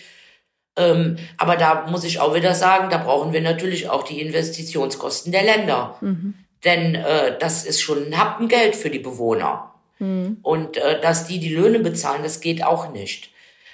Ähm, 0.76 1.16
aber 1.38 1.56
da 1.56 1.86
muss 1.88 2.04
ich 2.04 2.20
auch 2.20 2.34
wieder 2.34 2.54
sagen, 2.54 2.90
da 2.90 2.98
brauchen 2.98 3.32
wir 3.32 3.40
natürlich 3.40 3.88
auch 3.88 4.02
die 4.02 4.20
Investitionskosten 4.20 5.32
der 5.32 5.42
Länder. 5.42 5.96
Mhm. 6.00 6.34
Denn 6.64 6.94
äh, 6.94 7.38
das 7.38 7.64
ist 7.64 7.80
schon 7.80 8.06
ein 8.06 8.18
Happen 8.18 8.48
Geld 8.48 8.76
für 8.76 8.90
die 8.90 8.98
Bewohner. 8.98 9.72
Mhm. 9.98 10.38
Und 10.42 10.76
äh, 10.76 11.00
dass 11.00 11.26
die 11.26 11.38
die 11.38 11.54
Löhne 11.54 11.78
bezahlen, 11.80 12.22
das 12.22 12.40
geht 12.40 12.62
auch 12.62 12.92
nicht. 12.92 13.30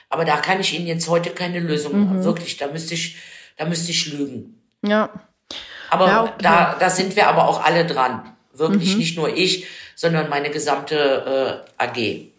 Aber 0.08 0.24
da 0.24 0.36
kann 0.36 0.60
ich 0.60 0.74
Ihnen 0.74 0.86
jetzt 0.86 1.08
heute 1.08 1.30
keine 1.30 1.58
Lösung, 1.58 2.18
mhm. 2.18 2.24
wirklich, 2.24 2.58
da 2.58 2.68
müsste 2.68 2.94
ich, 2.94 3.16
da 3.56 3.64
müsste 3.64 3.90
ich 3.90 4.12
lügen. 4.12 4.60
Ja. 4.82 5.10
Aber 5.90 6.06
ja, 6.06 6.22
okay. 6.24 6.32
da, 6.40 6.76
da 6.78 6.90
sind 6.90 7.16
wir 7.16 7.28
aber 7.28 7.48
auch 7.48 7.64
alle 7.64 7.86
dran. 7.86 8.34
Wirklich, 8.54 8.92
mhm. 8.92 8.98
nicht 8.98 9.16
nur 9.16 9.34
ich, 9.34 9.66
sondern 10.02 10.28
meine 10.28 10.50
gesamte 10.50 11.64
äh, 11.78 11.84
AG. 11.84 12.32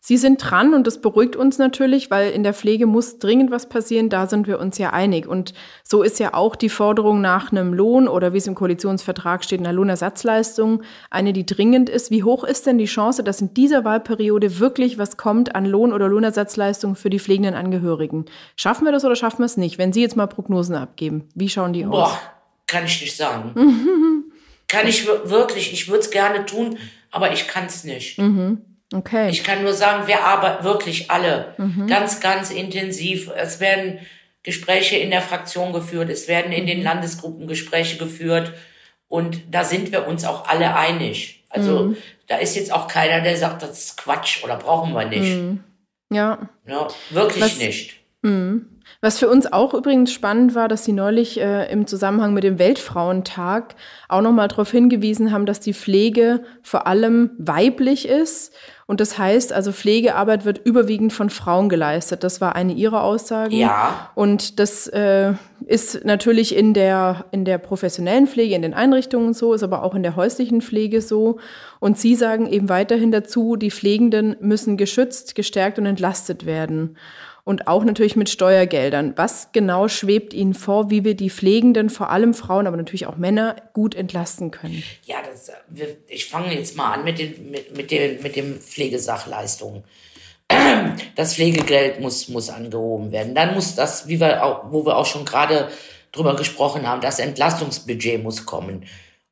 Sie 0.00 0.16
sind 0.18 0.38
dran 0.38 0.74
und 0.74 0.86
das 0.86 1.00
beruhigt 1.00 1.36
uns 1.36 1.58
natürlich, 1.58 2.10
weil 2.10 2.32
in 2.32 2.42
der 2.42 2.52
Pflege 2.52 2.86
muss 2.86 3.20
dringend 3.20 3.52
was 3.52 3.68
passieren, 3.68 4.10
da 4.10 4.26
sind 4.26 4.48
wir 4.48 4.58
uns 4.58 4.76
ja 4.78 4.90
einig. 4.90 5.26
Und 5.26 5.54
so 5.84 6.02
ist 6.02 6.18
ja 6.18 6.34
auch 6.34 6.56
die 6.56 6.68
Forderung 6.68 7.20
nach 7.20 7.52
einem 7.52 7.72
Lohn 7.72 8.08
oder 8.08 8.32
wie 8.32 8.38
es 8.38 8.48
im 8.48 8.56
Koalitionsvertrag 8.56 9.44
steht, 9.44 9.60
einer 9.60 9.72
Lohnersatzleistung 9.72 10.82
eine, 11.08 11.32
die 11.32 11.46
dringend 11.46 11.88
ist. 11.88 12.10
Wie 12.10 12.24
hoch 12.24 12.42
ist 12.42 12.66
denn 12.66 12.78
die 12.78 12.84
Chance, 12.84 13.22
dass 13.22 13.40
in 13.40 13.54
dieser 13.54 13.84
Wahlperiode 13.84 14.58
wirklich 14.58 14.98
was 14.98 15.16
kommt 15.16 15.54
an 15.54 15.66
Lohn- 15.66 15.92
oder 15.92 16.08
Lohnersatzleistung 16.08 16.96
für 16.96 17.10
die 17.10 17.20
pflegenden 17.20 17.54
Angehörigen? 17.54 18.26
Schaffen 18.56 18.84
wir 18.84 18.92
das 18.92 19.04
oder 19.04 19.16
schaffen 19.16 19.38
wir 19.38 19.46
es 19.46 19.56
nicht? 19.56 19.78
Wenn 19.78 19.92
Sie 19.92 20.02
jetzt 20.02 20.16
mal 20.16 20.26
Prognosen 20.26 20.74
abgeben, 20.74 21.28
wie 21.36 21.48
schauen 21.48 21.72
die 21.72 21.86
aus? 21.86 21.92
Boah, 21.92 22.20
kann 22.66 22.84
ich 22.84 23.00
nicht 23.00 23.16
sagen. 23.16 23.54
kann 24.68 24.88
ich 24.88 25.06
wirklich, 25.06 25.72
ich 25.72 25.88
würde 25.88 26.00
es 26.00 26.10
gerne 26.10 26.46
tun, 26.46 26.78
aber 27.14 27.32
ich 27.32 27.46
kann 27.46 27.66
es 27.66 27.84
nicht. 27.84 28.18
Mhm. 28.18 28.60
Okay. 28.92 29.30
Ich 29.30 29.44
kann 29.44 29.62
nur 29.62 29.72
sagen, 29.72 30.06
wir 30.06 30.24
arbeiten 30.24 30.64
wirklich 30.64 31.10
alle 31.10 31.54
mhm. 31.58 31.86
ganz, 31.86 32.20
ganz 32.20 32.50
intensiv. 32.50 33.30
Es 33.34 33.60
werden 33.60 34.00
Gespräche 34.42 34.96
in 34.96 35.10
der 35.10 35.22
Fraktion 35.22 35.72
geführt, 35.72 36.10
es 36.10 36.28
werden 36.28 36.52
in 36.52 36.66
den 36.66 36.78
mhm. 36.78 36.84
Landesgruppen 36.84 37.46
Gespräche 37.46 37.96
geführt. 37.96 38.52
Und 39.08 39.42
da 39.50 39.64
sind 39.64 39.92
wir 39.92 40.06
uns 40.06 40.24
auch 40.24 40.48
alle 40.48 40.76
einig. 40.76 41.44
Also 41.48 41.84
mhm. 41.84 41.96
da 42.26 42.36
ist 42.36 42.56
jetzt 42.56 42.72
auch 42.72 42.88
keiner, 42.88 43.20
der 43.20 43.36
sagt, 43.36 43.62
das 43.62 43.84
ist 43.84 43.96
Quatsch 43.96 44.42
oder 44.42 44.56
brauchen 44.56 44.92
wir 44.92 45.06
nicht. 45.06 45.36
Mhm. 45.36 45.64
Ja. 46.12 46.50
ja. 46.66 46.88
Wirklich 47.10 47.44
Was, 47.44 47.58
nicht. 47.58 48.00
Mhm. 48.24 48.66
Was 49.00 49.18
für 49.18 49.28
uns 49.28 49.52
auch 49.52 49.74
übrigens 49.74 50.12
spannend 50.12 50.54
war, 50.54 50.68
dass 50.68 50.84
Sie 50.84 50.92
neulich 50.92 51.40
äh, 51.40 51.70
im 51.70 51.86
Zusammenhang 51.86 52.32
mit 52.32 52.44
dem 52.44 52.58
Weltfrauentag 52.58 53.74
auch 54.08 54.22
nochmal 54.22 54.48
darauf 54.48 54.70
hingewiesen 54.70 55.32
haben, 55.32 55.46
dass 55.46 55.60
die 55.60 55.74
Pflege 55.74 56.42
vor 56.62 56.86
allem 56.86 57.30
weiblich 57.38 58.08
ist. 58.08 58.54
Und 58.86 59.00
das 59.00 59.18
heißt, 59.18 59.52
also 59.52 59.72
Pflegearbeit 59.72 60.44
wird 60.44 60.60
überwiegend 60.64 61.12
von 61.12 61.30
Frauen 61.30 61.70
geleistet. 61.70 62.22
Das 62.22 62.40
war 62.40 62.54
eine 62.54 62.74
Ihrer 62.74 63.02
Aussagen. 63.02 63.54
Ja. 63.54 64.10
Und 64.14 64.58
das 64.58 64.86
äh, 64.88 65.32
ist 65.66 66.04
natürlich 66.04 66.54
in 66.54 66.74
der, 66.74 67.24
in 67.30 67.44
der 67.46 67.58
professionellen 67.58 68.26
Pflege, 68.26 68.54
in 68.54 68.62
den 68.62 68.74
Einrichtungen 68.74 69.32
so, 69.32 69.54
ist 69.54 69.62
aber 69.62 69.82
auch 69.82 69.94
in 69.94 70.02
der 70.02 70.16
häuslichen 70.16 70.60
Pflege 70.60 71.00
so. 71.00 71.38
Und 71.80 71.98
Sie 71.98 72.14
sagen 72.14 72.46
eben 72.46 72.68
weiterhin 72.68 73.10
dazu, 73.10 73.56
die 73.56 73.70
Pflegenden 73.70 74.36
müssen 74.40 74.76
geschützt, 74.76 75.34
gestärkt 75.34 75.78
und 75.78 75.86
entlastet 75.86 76.44
werden 76.44 76.96
und 77.44 77.68
auch 77.68 77.84
natürlich 77.84 78.16
mit 78.16 78.30
Steuergeldern. 78.30 79.12
Was 79.16 79.50
genau 79.52 79.88
schwebt 79.88 80.32
Ihnen 80.32 80.54
vor, 80.54 80.90
wie 80.90 81.04
wir 81.04 81.14
die 81.14 81.30
Pflegenden, 81.30 81.90
vor 81.90 82.10
allem 82.10 82.32
Frauen, 82.32 82.66
aber 82.66 82.78
natürlich 82.78 83.06
auch 83.06 83.16
Männer, 83.16 83.56
gut 83.74 83.94
entlasten 83.94 84.50
können? 84.50 84.82
Ja, 85.04 85.16
das, 85.22 85.52
ich 86.08 86.26
fange 86.26 86.54
jetzt 86.54 86.76
mal 86.76 86.94
an 86.94 87.04
mit 87.04 87.18
den, 87.18 87.50
mit, 87.50 87.76
mit 87.76 87.90
den, 87.90 88.22
mit 88.22 88.36
den 88.36 88.60
Pflegesachleistungen. 88.60 89.84
Das 91.16 91.34
Pflegegeld 91.34 92.00
muss, 92.00 92.28
muss 92.28 92.50
angehoben 92.50 93.12
werden. 93.12 93.34
Dann 93.34 93.54
muss 93.54 93.74
das, 93.74 94.08
wie 94.08 94.20
wir 94.20 94.44
auch, 94.44 94.72
wo 94.72 94.84
wir 94.84 94.96
auch 94.96 95.06
schon 95.06 95.24
gerade 95.24 95.68
drüber 96.12 96.36
gesprochen 96.36 96.86
haben, 96.86 97.00
das 97.00 97.18
Entlastungsbudget 97.18 98.22
muss 98.22 98.44
kommen. 98.44 98.84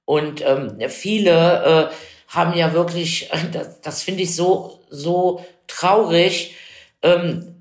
Und 0.04 0.42
ähm, 0.44 0.78
viele 0.88 1.90
äh, 1.90 1.94
haben 2.28 2.56
ja 2.56 2.72
wirklich, 2.72 3.30
das, 3.52 3.80
das 3.80 4.02
finde 4.02 4.22
ich 4.22 4.34
so, 4.34 4.80
so 4.90 5.44
traurig, 5.66 6.56
ähm, 7.02 7.51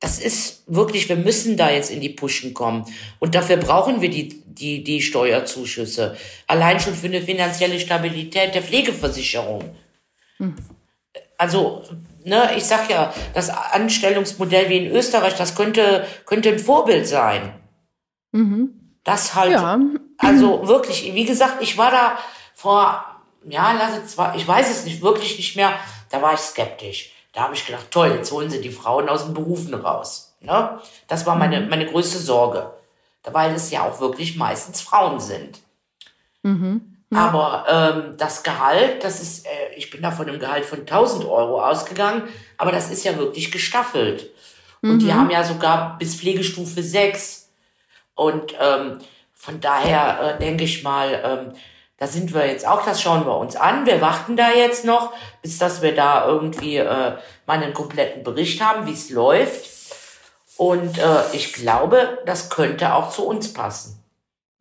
das 0.00 0.18
ist 0.18 0.64
wirklich, 0.66 1.08
wir 1.08 1.16
müssen 1.16 1.56
da 1.58 1.70
jetzt 1.70 1.90
in 1.90 2.00
die 2.00 2.08
Pushen 2.08 2.54
kommen. 2.54 2.86
Und 3.18 3.34
dafür 3.34 3.58
brauchen 3.58 4.00
wir 4.00 4.08
die, 4.08 4.42
die, 4.46 4.82
die 4.82 5.02
Steuerzuschüsse. 5.02 6.16
Allein 6.46 6.80
schon 6.80 6.94
für 6.94 7.06
eine 7.06 7.20
finanzielle 7.20 7.78
Stabilität 7.78 8.54
der 8.54 8.62
Pflegeversicherung. 8.62 9.76
Hm. 10.38 10.56
Also, 11.36 11.84
ne, 12.24 12.50
ich 12.56 12.64
sag 12.64 12.90
ja, 12.90 13.12
das 13.34 13.50
Anstellungsmodell 13.50 14.68
wie 14.70 14.78
in 14.78 14.90
Österreich, 14.90 15.34
das 15.36 15.54
könnte, 15.54 16.06
könnte 16.24 16.50
ein 16.50 16.58
Vorbild 16.58 17.06
sein. 17.06 17.54
Mhm. 18.32 18.98
Das 19.04 19.34
halt, 19.34 19.52
ja. 19.52 19.78
also 20.18 20.66
wirklich, 20.68 21.14
wie 21.14 21.24
gesagt, 21.24 21.62
ich 21.62 21.78
war 21.78 21.90
da 21.90 22.18
vor, 22.54 23.04
ja, 23.48 23.72
lasse 23.72 24.06
zwar, 24.06 24.36
ich 24.36 24.46
weiß 24.46 24.70
es 24.70 24.84
nicht, 24.84 25.02
wirklich 25.02 25.36
nicht 25.36 25.56
mehr, 25.56 25.72
da 26.10 26.20
war 26.20 26.34
ich 26.34 26.40
skeptisch. 26.40 27.10
Da 27.32 27.42
habe 27.42 27.54
ich 27.54 27.66
gedacht, 27.66 27.90
toll, 27.90 28.12
jetzt 28.16 28.32
holen 28.32 28.50
sie 28.50 28.60
die 28.60 28.70
Frauen 28.70 29.08
aus 29.08 29.24
den 29.24 29.34
Berufen 29.34 29.74
raus. 29.74 30.34
Ne? 30.40 30.80
Das 31.06 31.26
war 31.26 31.36
meine, 31.36 31.60
mhm. 31.60 31.68
meine 31.68 31.86
größte 31.86 32.18
Sorge. 32.18 32.72
Weil 33.24 33.54
es 33.54 33.70
ja 33.70 33.82
auch 33.82 34.00
wirklich 34.00 34.36
meistens 34.36 34.80
Frauen 34.80 35.20
sind. 35.20 35.60
Mhm. 36.42 36.96
Ja. 37.12 37.28
Aber 37.28 37.64
ähm, 37.68 38.14
das 38.16 38.42
Gehalt, 38.42 39.04
das 39.04 39.20
ist, 39.20 39.46
äh, 39.46 39.74
ich 39.76 39.90
bin 39.90 40.00
da 40.00 40.10
von 40.10 40.28
einem 40.28 40.38
Gehalt 40.38 40.64
von 40.64 40.80
1000 40.80 41.24
Euro 41.24 41.62
ausgegangen, 41.62 42.22
aber 42.56 42.72
das 42.72 42.90
ist 42.90 43.04
ja 43.04 43.18
wirklich 43.18 43.50
gestaffelt. 43.50 44.30
Und 44.80 44.94
mhm. 44.94 44.98
die 45.00 45.12
haben 45.12 45.30
ja 45.30 45.44
sogar 45.44 45.98
bis 45.98 46.16
Pflegestufe 46.16 46.82
6. 46.82 47.50
Und 48.14 48.54
ähm, 48.60 48.98
von 49.34 49.60
daher 49.60 50.36
äh, 50.36 50.38
denke 50.38 50.64
ich 50.64 50.82
mal, 50.82 51.20
ähm, 51.24 51.52
da 52.00 52.06
sind 52.06 52.32
wir 52.32 52.46
jetzt 52.46 52.66
auch, 52.66 52.82
das 52.82 53.02
schauen 53.02 53.26
wir 53.26 53.36
uns 53.36 53.56
an. 53.56 53.84
Wir 53.84 54.00
warten 54.00 54.34
da 54.34 54.50
jetzt 54.50 54.86
noch, 54.86 55.12
bis 55.42 55.58
dass 55.58 55.82
wir 55.82 55.94
da 55.94 56.26
irgendwie 56.26 56.76
äh, 56.76 56.86
mal 57.46 57.62
einen 57.62 57.74
kompletten 57.74 58.22
Bericht 58.24 58.62
haben, 58.62 58.86
wie 58.86 58.94
es 58.94 59.10
läuft. 59.10 59.68
Und 60.56 60.98
äh, 60.98 61.02
ich 61.34 61.52
glaube, 61.52 62.18
das 62.24 62.48
könnte 62.48 62.94
auch 62.94 63.10
zu 63.10 63.26
uns 63.26 63.52
passen. 63.52 64.02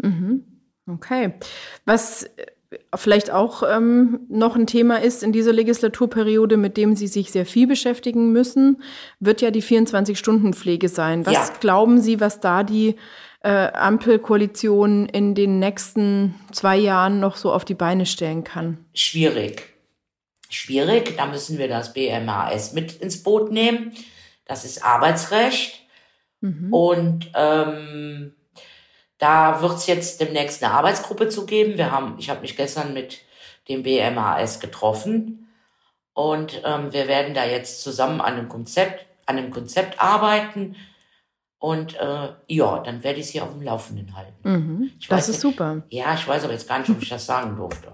Mhm. 0.01 0.43
Okay. 0.85 1.33
Was 1.85 2.23
äh, 2.23 2.29
vielleicht 2.93 3.31
auch 3.31 3.63
ähm, 3.63 4.19
noch 4.27 4.57
ein 4.57 4.67
Thema 4.67 5.01
ist 5.01 5.23
in 5.23 5.31
dieser 5.31 5.53
Legislaturperiode, 5.53 6.57
mit 6.57 6.75
dem 6.75 6.97
Sie 6.97 7.07
sich 7.07 7.31
sehr 7.31 7.45
viel 7.45 7.67
beschäftigen 7.67 8.33
müssen, 8.33 8.83
wird 9.21 9.39
ja 9.39 9.49
die 9.49 9.63
24-Stunden-Pflege 9.63 10.89
sein. 10.89 11.25
Was 11.25 11.33
ja. 11.33 11.49
glauben 11.61 12.01
Sie, 12.01 12.19
was 12.19 12.41
da 12.41 12.63
die 12.63 12.97
äh, 13.41 13.49
Ampelkoalition 13.49 15.07
in 15.07 15.35
den 15.35 15.59
nächsten 15.59 16.35
zwei 16.51 16.77
Jahren 16.77 17.19
noch 17.19 17.37
so 17.37 17.53
auf 17.53 17.65
die 17.65 17.75
Beine 17.75 18.05
stellen 18.05 18.43
kann? 18.43 18.85
Schwierig. 18.93 19.73
Schwierig. 20.49 21.15
Da 21.17 21.27
müssen 21.27 21.57
wir 21.57 21.67
das 21.67 21.93
BMAS 21.93 22.73
mit 22.73 22.93
ins 22.93 23.23
Boot 23.23 23.51
nehmen. 23.51 23.93
Das 24.45 24.65
ist 24.65 24.83
Arbeitsrecht. 24.83 25.81
Mhm. 26.41 26.73
Und 26.73 27.31
ähm, 27.35 28.33
da 29.19 29.61
wird 29.61 29.75
es 29.75 29.87
jetzt 29.87 30.21
demnächst 30.21 30.63
eine 30.63 30.73
Arbeitsgruppe 30.73 31.29
zu 31.29 31.45
geben. 31.45 31.77
Wir 31.77 31.91
haben, 31.91 32.15
ich 32.17 32.29
habe 32.29 32.41
mich 32.41 32.55
gestern 32.55 32.93
mit 32.93 33.19
dem 33.67 33.83
BMAS 33.83 34.59
getroffen 34.59 35.47
und 36.13 36.61
ähm, 36.65 36.91
wir 36.91 37.07
werden 37.07 37.33
da 37.33 37.45
jetzt 37.45 37.81
zusammen 37.81 38.19
an 38.19 38.33
einem 38.33 38.49
Konzept, 38.49 39.05
an 39.25 39.37
einem 39.37 39.51
Konzept 39.51 40.01
arbeiten 40.01 40.75
und 41.59 41.95
äh, 41.95 42.29
ja, 42.47 42.79
dann 42.79 43.03
werde 43.03 43.19
ich 43.19 43.27
sie 43.27 43.41
auf 43.41 43.51
dem 43.51 43.61
Laufenden 43.61 44.15
halten. 44.15 44.33
Mhm, 44.43 44.91
das 45.09 45.27
ist 45.27 45.35
nicht, 45.35 45.41
super. 45.41 45.83
Ja, 45.89 46.13
ich 46.13 46.27
weiß 46.27 46.45
aber 46.45 46.53
jetzt 46.53 46.67
gar 46.67 46.79
nicht, 46.79 46.89
ob 46.89 47.01
ich 47.01 47.09
das 47.09 47.25
sagen 47.25 47.57
durfte. 47.57 47.89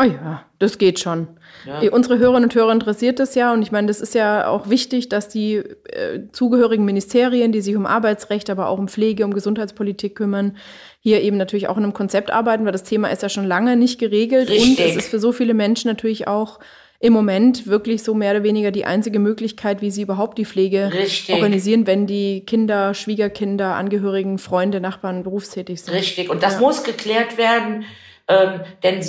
Oh 0.00 0.04
ja, 0.04 0.44
das 0.60 0.78
geht 0.78 1.00
schon. 1.00 1.26
Ja. 1.66 1.90
Unsere 1.90 2.18
Hörerinnen 2.18 2.44
und 2.44 2.54
Hörer 2.54 2.70
interessiert 2.70 3.18
das 3.18 3.34
ja 3.34 3.52
und 3.52 3.62
ich 3.62 3.72
meine, 3.72 3.88
das 3.88 4.00
ist 4.00 4.14
ja 4.14 4.46
auch 4.46 4.70
wichtig, 4.70 5.08
dass 5.08 5.28
die 5.28 5.56
äh, 5.56 6.28
zugehörigen 6.30 6.84
Ministerien, 6.84 7.50
die 7.50 7.60
sich 7.60 7.74
um 7.74 7.84
Arbeitsrecht, 7.84 8.48
aber 8.48 8.68
auch 8.68 8.78
um 8.78 8.86
Pflege, 8.86 9.24
um 9.24 9.34
Gesundheitspolitik 9.34 10.14
kümmern, 10.14 10.56
hier 11.00 11.20
eben 11.20 11.36
natürlich 11.36 11.68
auch 11.68 11.76
in 11.76 11.82
einem 11.82 11.94
Konzept 11.94 12.30
arbeiten, 12.30 12.64
weil 12.64 12.70
das 12.70 12.84
Thema 12.84 13.08
ist 13.08 13.22
ja 13.22 13.28
schon 13.28 13.44
lange 13.44 13.76
nicht 13.76 13.98
geregelt 13.98 14.48
Richtig. 14.48 14.78
und 14.78 14.84
es 14.86 14.96
ist 14.96 15.08
für 15.08 15.18
so 15.18 15.32
viele 15.32 15.52
Menschen 15.52 15.88
natürlich 15.88 16.28
auch 16.28 16.60
im 17.00 17.12
Moment 17.12 17.66
wirklich 17.68 18.02
so 18.02 18.12
mehr 18.12 18.32
oder 18.32 18.42
weniger 18.42 18.72
die 18.72 18.84
einzige 18.84 19.20
Möglichkeit, 19.20 19.82
wie 19.82 19.90
sie 19.90 20.02
überhaupt 20.02 20.36
die 20.36 20.44
Pflege 20.44 20.90
Richtig. 20.92 21.34
organisieren, 21.34 21.86
wenn 21.86 22.06
die 22.06 22.40
Kinder, 22.44 22.92
Schwiegerkinder, 22.92 23.76
Angehörigen, 23.76 24.38
Freunde, 24.38 24.80
Nachbarn 24.80 25.22
berufstätig 25.22 25.82
sind. 25.82 25.94
Richtig. 25.94 26.28
Und 26.28 26.42
das 26.42 26.54
ja. 26.54 26.60
muss 26.60 26.82
geklärt 26.82 27.38
werden. 27.38 27.84
Ähm, 28.28 28.60
denn 28.82 29.02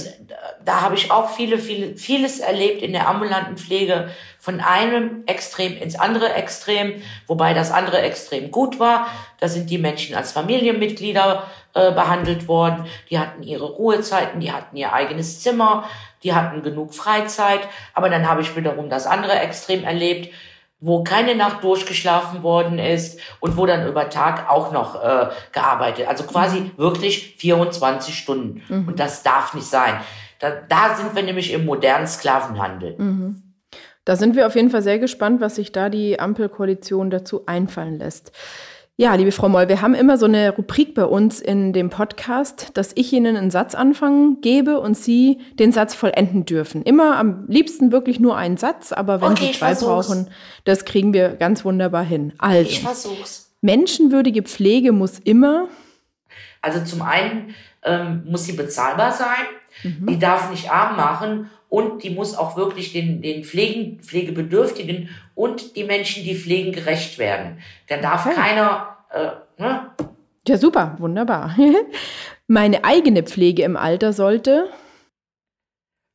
da 0.64 0.82
habe 0.82 0.96
ich 0.96 1.12
auch 1.12 1.30
viele, 1.30 1.58
viele, 1.58 1.98
vieles 1.98 2.40
erlebt 2.40 2.82
in 2.82 2.94
der 2.94 3.08
ambulanten 3.10 3.58
Pflege 3.58 4.10
von 4.40 4.62
einem 4.62 5.24
Extrem 5.26 5.78
ins 5.78 6.00
andere 6.00 6.34
Extrem, 6.34 7.02
wobei 7.28 7.54
das 7.54 7.70
andere 7.72 8.02
Extrem 8.02 8.50
gut 8.50 8.80
war. 8.80 9.08
Da 9.42 9.50
sind 9.50 9.70
die 9.70 9.78
Menschen 9.78 10.16
als 10.16 10.32
Familienmitglieder 10.32 11.44
äh, 11.74 11.92
behandelt 11.92 12.48
worden. 12.48 12.86
Die 13.10 13.20
hatten 13.20 13.44
ihre 13.44 13.66
Ruhezeiten, 13.66 14.40
die 14.40 14.54
hatten 14.54 14.78
ihr 14.78 14.94
eigenes 14.94 15.42
Zimmer, 15.42 15.90
die 16.24 16.34
hatten 16.34 16.64
genug 16.64 16.94
Freizeit. 16.94 17.62
Aber 17.94 18.10
dann 18.10 18.30
habe 18.30 18.42
ich 18.42 18.56
wiederum 18.56 18.90
das 18.90 19.06
andere 19.06 19.38
Extrem 19.38 19.84
erlebt, 19.84 20.34
wo 20.82 21.04
keine 21.04 21.36
Nacht 21.36 21.64
durchgeschlafen 21.64 22.42
worden 22.42 22.80
ist 22.80 23.20
und 23.40 23.58
wo 23.58 23.66
dann 23.66 23.88
über 23.88 24.10
Tag 24.10 24.50
auch 24.50 24.72
noch 24.72 24.96
äh, 25.04 25.30
gearbeitet. 25.52 26.08
Also 26.08 26.24
quasi 26.24 26.62
mhm. 26.62 26.72
wirklich 26.78 27.36
24 27.38 28.18
Stunden. 28.18 28.64
Mhm. 28.70 28.88
Und 28.88 29.00
das 29.00 29.24
darf 29.24 29.54
nicht 29.54 29.68
sein. 29.68 30.00
Da, 30.40 30.52
da 30.52 30.96
sind 30.96 31.16
wir 31.16 31.24
nämlich 31.24 31.52
im 31.52 31.66
modernen 31.66 32.08
Sklavenhandel. 32.08 32.96
Mhm. 32.98 33.44
Da 34.06 34.16
sind 34.16 34.36
wir 34.36 34.48
auf 34.48 34.56
jeden 34.56 34.70
Fall 34.72 34.82
sehr 34.82 35.00
gespannt, 35.00 35.42
was 35.42 35.56
sich 35.56 35.72
da 35.72 35.90
die 35.90 36.20
Ampelkoalition 36.20 37.10
dazu 37.10 37.44
einfallen 37.46 38.00
lässt. 38.00 38.32
Ja, 39.00 39.16
liebe 39.16 39.32
Frau 39.32 39.48
Moll, 39.48 39.70
wir 39.70 39.82
haben 39.82 39.94
immer 39.94 40.18
so 40.18 40.26
eine 40.26 40.54
Rubrik 40.54 40.94
bei 40.94 41.06
uns 41.06 41.40
in 41.40 41.72
dem 41.72 41.90
Podcast, 41.90 42.72
dass 42.74 42.92
ich 42.96 43.14
Ihnen 43.14 43.38
einen 43.38 43.50
Satz 43.50 43.74
anfangen 43.74 44.42
gebe 44.42 44.78
und 44.82 44.98
Sie 44.98 45.40
den 45.54 45.72
Satz 45.72 45.96
vollenden 45.96 46.44
dürfen. 46.44 46.84
Immer 46.84 47.16
am 47.16 47.46
liebsten 47.48 47.94
wirklich 47.94 48.20
nur 48.20 48.36
einen 48.36 48.58
Satz, 48.58 48.92
aber 48.92 49.22
wenn 49.22 49.32
okay, 49.32 49.54
Sie 49.54 49.58
zwei 49.58 49.74
brauchen, 49.74 50.30
das 50.66 50.84
kriegen 50.84 51.14
wir 51.14 51.30
ganz 51.30 51.64
wunderbar 51.64 52.04
hin. 52.04 52.34
Also, 52.40 52.70
ich 52.70 52.82
versuch's. 52.82 53.56
Menschenwürdige 53.62 54.44
Pflege 54.44 54.92
muss 54.92 55.18
immer. 55.18 55.70
Also 56.62 56.84
zum 56.84 57.02
einen 57.02 57.56
ähm, 57.84 58.24
muss 58.26 58.48
sie 58.48 58.54
bezahlbar 58.58 59.14
sein, 59.14 59.46
mhm. 59.82 60.08
die 60.08 60.20
darf 60.20 60.52
nicht 60.52 60.70
arm 60.70 60.98
machen 60.98 61.50
und 61.70 62.04
die 62.04 62.10
muss 62.10 62.36
auch 62.36 62.58
wirklich 62.58 62.92
den, 62.92 63.22
den 63.22 63.44
Pflegen, 63.44 64.00
Pflegebedürftigen 64.02 65.10
und 65.36 65.76
die 65.76 65.84
Menschen, 65.84 66.24
die 66.24 66.36
pflegen, 66.36 66.72
gerecht 66.72 67.18
werden. 67.20 67.60
Da 67.88 67.98
darf 67.98 68.26
okay. 68.26 68.36
keiner, 68.36 68.98
äh, 69.12 69.62
ne? 69.62 69.92
Ja, 70.48 70.58
super, 70.58 70.96
wunderbar. 70.98 71.56
Meine 72.48 72.84
eigene 72.84 73.24
Pflege 73.24 73.64
im 73.64 73.78
Alter 73.78 74.14
sollte. 74.14 74.70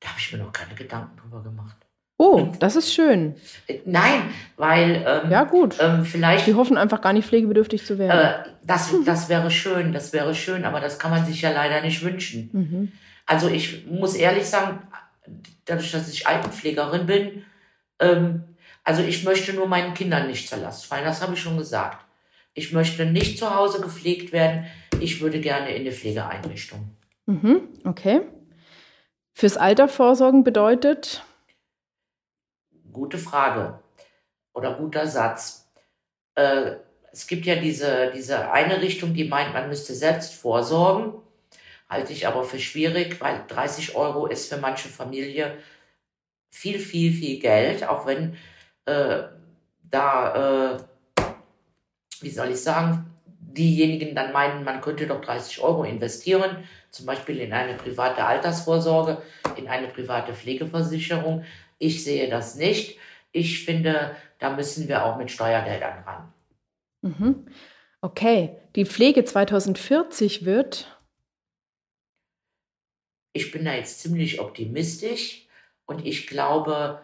Da 0.00 0.08
habe 0.08 0.18
ich 0.18 0.32
mir 0.32 0.38
noch 0.40 0.52
keine 0.52 0.74
Gedanken 0.74 1.16
drüber 1.16 1.42
gemacht. 1.42 1.76
Oh, 2.16 2.48
das 2.60 2.76
ist 2.76 2.92
schön. 2.94 3.34
Nein, 3.84 4.22
weil 4.56 5.04
ähm, 5.06 5.30
Ja, 5.30 5.44
gut. 5.44 5.76
ähm, 5.80 6.04
vielleicht 6.04 6.46
Die 6.46 6.54
hoffen 6.54 6.76
einfach 6.76 7.00
gar 7.00 7.12
nicht 7.12 7.26
pflegebedürftig 7.26 7.84
zu 7.84 7.98
werden. 7.98 8.18
äh, 8.18 8.48
das, 8.64 8.94
das 9.04 9.28
wäre 9.28 9.50
schön, 9.50 9.92
das 9.92 10.12
wäre 10.12 10.34
schön, 10.34 10.64
aber 10.64 10.80
das 10.80 10.98
kann 10.98 11.10
man 11.10 11.24
sich 11.26 11.42
ja 11.42 11.50
leider 11.50 11.80
nicht 11.80 12.04
wünschen. 12.04 12.50
Mhm. 12.52 12.92
Also 13.26 13.48
ich 13.48 13.86
muss 13.86 14.14
ehrlich 14.14 14.44
sagen, 14.46 14.80
dadurch, 15.64 15.92
dass 15.92 16.08
ich 16.08 16.26
Altenpflegerin 16.26 17.06
bin, 17.06 17.44
ähm, 17.98 18.44
also 18.82 19.02
ich 19.02 19.24
möchte 19.24 19.52
nur 19.52 19.66
meinen 19.66 19.94
Kindern 19.94 20.26
nicht 20.26 20.48
zur 20.48 20.58
Last 20.58 20.86
fallen, 20.86 21.04
das 21.04 21.22
habe 21.22 21.34
ich 21.34 21.40
schon 21.40 21.56
gesagt. 21.56 22.04
Ich 22.52 22.72
möchte 22.72 23.06
nicht 23.06 23.38
zu 23.38 23.54
Hause 23.54 23.80
gepflegt 23.80 24.32
werden, 24.32 24.66
ich 25.00 25.20
würde 25.20 25.40
gerne 25.40 25.70
in 25.70 25.82
eine 25.82 25.92
Pflegeeinrichtung. 25.92 26.90
Mhm. 27.26 27.68
Okay. 27.84 28.22
Fürs 29.32 29.56
Alter 29.56 29.88
vorsorgen 29.88 30.44
bedeutet, 30.44 31.24
Gute 32.92 33.18
Frage 33.18 33.80
oder 34.52 34.74
guter 34.74 35.08
Satz. 35.08 35.68
Äh, 36.36 36.76
es 37.10 37.26
gibt 37.26 37.44
ja 37.44 37.56
diese, 37.56 38.12
diese 38.14 38.52
eine 38.52 38.80
Richtung, 38.80 39.14
die 39.14 39.24
meint, 39.24 39.52
man 39.52 39.68
müsste 39.68 39.94
selbst 39.94 40.34
vorsorgen. 40.34 41.14
Halte 41.94 42.12
ich 42.12 42.26
aber 42.26 42.42
für 42.42 42.58
schwierig, 42.58 43.20
weil 43.20 43.44
30 43.46 43.94
Euro 43.94 44.26
ist 44.26 44.52
für 44.52 44.58
manche 44.58 44.88
Familie 44.88 45.58
viel, 46.50 46.80
viel, 46.80 47.12
viel 47.12 47.38
Geld, 47.38 47.88
auch 47.88 48.04
wenn 48.04 48.36
äh, 48.86 49.22
da, 49.80 50.74
äh, 50.74 51.22
wie 52.20 52.30
soll 52.30 52.50
ich 52.50 52.60
sagen, 52.60 53.14
diejenigen 53.38 54.16
dann 54.16 54.32
meinen, 54.32 54.64
man 54.64 54.80
könnte 54.80 55.06
doch 55.06 55.20
30 55.20 55.60
Euro 55.60 55.84
investieren, 55.84 56.64
zum 56.90 57.06
Beispiel 57.06 57.38
in 57.38 57.52
eine 57.52 57.74
private 57.74 58.24
Altersvorsorge, 58.24 59.22
in 59.54 59.68
eine 59.68 59.86
private 59.86 60.34
Pflegeversicherung. 60.34 61.44
Ich 61.78 62.02
sehe 62.02 62.28
das 62.28 62.56
nicht. 62.56 62.98
Ich 63.30 63.64
finde, 63.64 64.16
da 64.40 64.50
müssen 64.50 64.88
wir 64.88 65.04
auch 65.04 65.16
mit 65.16 65.30
Steuergeldern 65.30 66.02
ran. 66.04 66.32
mhm. 67.02 67.46
okay, 68.00 68.56
die 68.74 68.84
Pflege 68.84 69.24
2040 69.24 70.44
wird, 70.44 70.93
Ich 73.34 73.50
bin 73.50 73.64
da 73.64 73.74
jetzt 73.74 74.00
ziemlich 74.00 74.40
optimistisch 74.40 75.46
und 75.86 76.06
ich 76.06 76.28
glaube, 76.28 77.02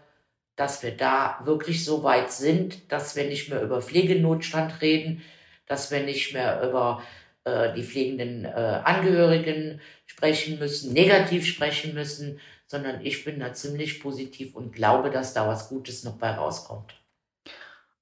dass 0.54 0.82
wir 0.82 0.96
da 0.96 1.40
wirklich 1.44 1.84
so 1.84 2.02
weit 2.04 2.30
sind, 2.30 2.90
dass 2.92 3.16
wir 3.16 3.24
nicht 3.24 3.50
mehr 3.50 3.62
über 3.62 3.82
Pflegenotstand 3.82 4.80
reden, 4.80 5.22
dass 5.66 5.90
wir 5.90 6.02
nicht 6.04 6.32
mehr 6.32 6.62
über 6.62 7.02
äh, 7.44 7.74
die 7.74 7.82
pflegenden 7.82 8.44
äh, 8.44 8.48
Angehörigen 8.48 9.80
sprechen 10.06 10.58
müssen, 10.58 10.92
negativ 10.92 11.46
sprechen 11.46 11.94
müssen, 11.94 12.38
sondern 12.66 13.04
ich 13.04 13.24
bin 13.24 13.40
da 13.40 13.52
ziemlich 13.52 14.00
positiv 14.00 14.54
und 14.54 14.72
glaube, 14.72 15.10
dass 15.10 15.34
da 15.34 15.48
was 15.48 15.68
Gutes 15.68 16.04
noch 16.04 16.18
bei 16.18 16.30
rauskommt. 16.30 16.94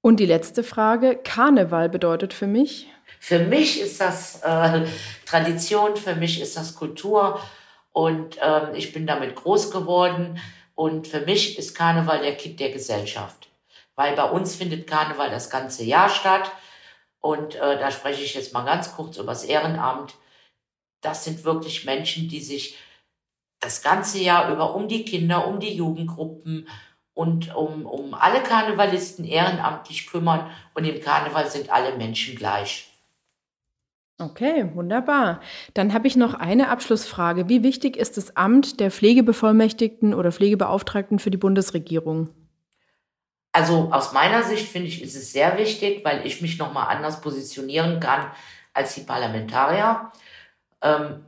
Und 0.02 0.20
die 0.20 0.26
letzte 0.26 0.62
Frage, 0.62 1.18
Karneval 1.24 1.88
bedeutet 1.88 2.34
für 2.34 2.46
mich, 2.46 2.88
Für 3.20 3.40
mich 3.40 3.80
ist 3.80 4.00
das 4.00 4.42
äh, 4.42 4.86
Tradition, 5.24 5.96
für 5.96 6.14
mich 6.14 6.40
ist 6.40 6.56
das 6.56 6.74
Kultur 6.74 7.40
und 7.92 8.38
ähm, 8.40 8.74
ich 8.74 8.92
bin 8.92 9.06
damit 9.06 9.34
groß 9.34 9.70
geworden 9.70 10.40
und 10.74 11.06
für 11.06 11.20
mich 11.20 11.58
ist 11.58 11.74
Karneval 11.74 12.20
der 12.20 12.36
Kitt 12.36 12.60
der 12.60 12.70
Gesellschaft, 12.70 13.48
weil 13.94 14.14
bei 14.14 14.24
uns 14.24 14.56
findet 14.56 14.86
Karneval 14.86 15.30
das 15.30 15.50
ganze 15.50 15.84
Jahr 15.84 16.08
statt 16.08 16.50
und 17.20 17.56
äh, 17.56 17.78
da 17.78 17.90
spreche 17.90 18.22
ich 18.22 18.34
jetzt 18.34 18.52
mal 18.52 18.64
ganz 18.64 18.94
kurz 18.94 19.16
über 19.16 19.32
das 19.32 19.44
Ehrenamt. 19.44 20.14
Das 21.00 21.24
sind 21.24 21.44
wirklich 21.44 21.84
Menschen, 21.84 22.28
die 22.28 22.40
sich 22.40 22.78
das 23.60 23.82
ganze 23.82 24.18
Jahr 24.18 24.50
über 24.52 24.74
um 24.74 24.88
die 24.88 25.04
Kinder, 25.04 25.46
um 25.46 25.58
die 25.60 25.74
Jugendgruppen 25.74 26.68
und 27.14 27.54
um, 27.54 27.86
um 27.86 28.14
alle 28.14 28.42
Karnevalisten 28.42 29.24
ehrenamtlich 29.24 30.06
kümmern 30.06 30.50
und 30.74 30.84
im 30.84 31.00
Karneval 31.00 31.50
sind 31.50 31.70
alle 31.70 31.96
Menschen 31.96 32.36
gleich. 32.36 32.87
Okay, 34.20 34.68
wunderbar. 34.74 35.40
Dann 35.74 35.94
habe 35.94 36.08
ich 36.08 36.16
noch 36.16 36.34
eine 36.34 36.70
Abschlussfrage. 36.70 37.48
Wie 37.48 37.62
wichtig 37.62 37.96
ist 37.96 38.16
das 38.16 38.36
Amt 38.36 38.80
der 38.80 38.90
Pflegebevollmächtigten 38.90 40.12
oder 40.12 40.32
Pflegebeauftragten 40.32 41.20
für 41.20 41.30
die 41.30 41.36
Bundesregierung? 41.36 42.28
Also 43.52 43.90
aus 43.92 44.12
meiner 44.12 44.42
Sicht 44.42 44.68
finde 44.68 44.88
ich, 44.88 45.02
ist 45.02 45.14
es 45.14 45.32
sehr 45.32 45.56
wichtig, 45.56 46.04
weil 46.04 46.26
ich 46.26 46.42
mich 46.42 46.58
nochmal 46.58 46.94
anders 46.94 47.20
positionieren 47.20 48.00
kann 48.00 48.26
als 48.74 48.96
die 48.96 49.02
Parlamentarier. 49.02 50.10
Ähm, 50.82 51.24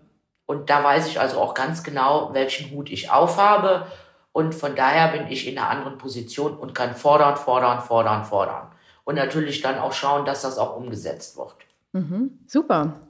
und 0.46 0.68
da 0.68 0.82
weiß 0.82 1.06
ich 1.06 1.20
also 1.20 1.40
auch 1.40 1.54
ganz 1.54 1.84
genau, 1.84 2.34
welchen 2.34 2.72
Hut 2.72 2.90
ich 2.90 3.10
aufhabe. 3.12 3.86
Und 4.32 4.52
von 4.52 4.74
daher 4.74 5.08
bin 5.16 5.28
ich 5.28 5.46
in 5.46 5.58
einer 5.58 5.70
anderen 5.70 5.96
Position 5.96 6.56
und 6.56 6.74
kann 6.74 6.96
fordern, 6.96 7.36
fordern, 7.36 7.80
fordern, 7.80 8.24
fordern. 8.24 8.72
Und 9.04 9.14
natürlich 9.14 9.60
dann 9.60 9.78
auch 9.78 9.92
schauen, 9.92 10.24
dass 10.24 10.42
das 10.42 10.58
auch 10.58 10.76
umgesetzt 10.76 11.36
wird. 11.36 11.54
Mhm, 11.92 12.38
super. 12.46 13.08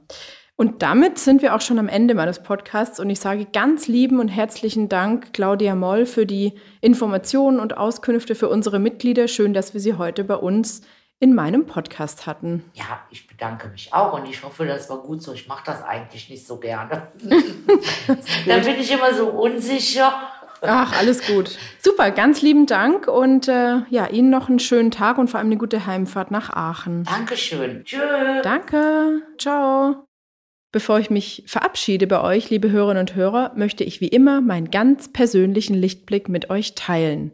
Und 0.55 0.83
damit 0.83 1.17
sind 1.17 1.41
wir 1.41 1.55
auch 1.55 1.61
schon 1.61 1.79
am 1.79 1.87
Ende 1.87 2.13
meines 2.13 2.43
Podcasts 2.43 2.99
und 2.99 3.09
ich 3.09 3.19
sage 3.19 3.47
ganz 3.51 3.87
lieben 3.87 4.19
und 4.19 4.27
herzlichen 4.27 4.89
Dank, 4.89 5.33
Claudia 5.33 5.73
Moll, 5.75 6.05
für 6.05 6.25
die 6.25 6.53
Informationen 6.81 7.59
und 7.59 7.77
Auskünfte 7.77 8.35
für 8.35 8.47
unsere 8.47 8.77
Mitglieder. 8.77 9.27
Schön, 9.27 9.53
dass 9.53 9.73
wir 9.73 9.81
sie 9.81 9.95
heute 9.95 10.23
bei 10.23 10.35
uns 10.35 10.81
in 11.19 11.33
meinem 11.35 11.65
Podcast 11.65 12.25
hatten. 12.25 12.63
Ja, 12.73 13.05
ich 13.11 13.27
bedanke 13.27 13.69
mich 13.69 13.93
auch 13.93 14.13
und 14.13 14.27
ich 14.27 14.43
hoffe, 14.43 14.65
das 14.65 14.89
war 14.89 14.97
gut 14.97 15.21
so. 15.21 15.33
Ich 15.33 15.47
mache 15.47 15.63
das 15.65 15.83
eigentlich 15.83 16.29
nicht 16.29 16.45
so 16.45 16.57
gerne. 16.57 17.07
Dann 18.47 18.63
bin 18.63 18.79
ich 18.79 18.91
immer 18.91 19.13
so 19.13 19.29
unsicher. 19.29 20.13
Ach, 20.61 20.97
alles 20.97 21.25
gut. 21.25 21.57
Super, 21.79 22.11
ganz 22.11 22.41
lieben 22.41 22.67
Dank 22.67 23.07
und 23.07 23.47
äh, 23.47 23.79
ja, 23.89 24.07
Ihnen 24.07 24.29
noch 24.29 24.47
einen 24.47 24.59
schönen 24.59 24.91
Tag 24.91 25.17
und 25.17 25.29
vor 25.29 25.39
allem 25.39 25.47
eine 25.47 25.57
gute 25.57 25.85
Heimfahrt 25.85 26.29
nach 26.29 26.51
Aachen. 26.51 27.03
Dankeschön. 27.03 27.83
Tschüss. 27.83 27.99
Danke. 28.43 29.21
Ciao. 29.39 30.05
Bevor 30.71 30.99
ich 30.99 31.09
mich 31.09 31.43
verabschiede 31.47 32.07
bei 32.07 32.21
euch, 32.21 32.49
liebe 32.49 32.71
Hörerinnen 32.71 33.01
und 33.01 33.15
Hörer, 33.15 33.51
möchte 33.55 33.83
ich 33.83 33.99
wie 33.99 34.07
immer 34.07 34.39
meinen 34.39 34.71
ganz 34.71 35.11
persönlichen 35.11 35.73
Lichtblick 35.73 36.29
mit 36.29 36.49
euch 36.49 36.75
teilen. 36.75 37.31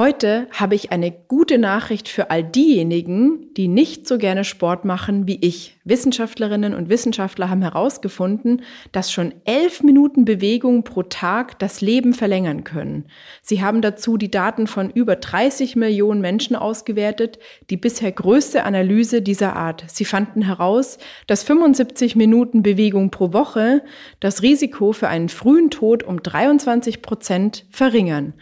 Heute 0.00 0.46
habe 0.52 0.76
ich 0.76 0.92
eine 0.92 1.12
gute 1.12 1.58
Nachricht 1.58 2.08
für 2.08 2.30
all 2.30 2.42
diejenigen, 2.42 3.52
die 3.52 3.68
nicht 3.68 4.08
so 4.08 4.16
gerne 4.16 4.44
Sport 4.44 4.86
machen 4.86 5.26
wie 5.26 5.36
ich. 5.42 5.76
Wissenschaftlerinnen 5.84 6.74
und 6.74 6.88
Wissenschaftler 6.88 7.50
haben 7.50 7.60
herausgefunden, 7.60 8.62
dass 8.92 9.12
schon 9.12 9.34
elf 9.44 9.82
Minuten 9.82 10.24
Bewegung 10.24 10.84
pro 10.84 11.02
Tag 11.02 11.58
das 11.58 11.82
Leben 11.82 12.14
verlängern 12.14 12.64
können. 12.64 13.08
Sie 13.42 13.60
haben 13.60 13.82
dazu 13.82 14.16
die 14.16 14.30
Daten 14.30 14.66
von 14.66 14.88
über 14.88 15.16
30 15.16 15.76
Millionen 15.76 16.22
Menschen 16.22 16.56
ausgewertet, 16.56 17.38
die 17.68 17.76
bisher 17.76 18.10
größte 18.10 18.64
Analyse 18.64 19.20
dieser 19.20 19.54
Art. 19.54 19.84
Sie 19.86 20.06
fanden 20.06 20.40
heraus, 20.40 20.96
dass 21.26 21.42
75 21.42 22.16
Minuten 22.16 22.62
Bewegung 22.62 23.10
pro 23.10 23.34
Woche 23.34 23.82
das 24.18 24.40
Risiko 24.40 24.92
für 24.92 25.08
einen 25.08 25.28
frühen 25.28 25.68
Tod 25.68 26.04
um 26.04 26.22
23 26.22 27.02
Prozent 27.02 27.66
verringern. 27.70 28.32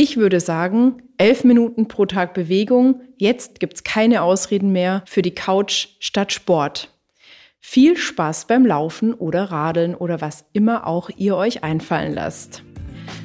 Ich 0.00 0.16
würde 0.16 0.38
sagen, 0.38 1.02
elf 1.16 1.42
Minuten 1.42 1.88
pro 1.88 2.06
Tag 2.06 2.32
Bewegung. 2.32 3.00
Jetzt 3.16 3.58
gibt's 3.58 3.82
keine 3.82 4.22
Ausreden 4.22 4.70
mehr 4.70 5.02
für 5.06 5.22
die 5.22 5.34
Couch 5.34 5.88
statt 5.98 6.32
Sport. 6.32 6.94
Viel 7.58 7.96
Spaß 7.96 8.46
beim 8.46 8.64
Laufen 8.64 9.12
oder 9.12 9.50
Radeln 9.50 9.96
oder 9.96 10.20
was 10.20 10.44
immer 10.52 10.86
auch 10.86 11.10
ihr 11.16 11.34
euch 11.34 11.64
einfallen 11.64 12.14
lasst. 12.14 12.62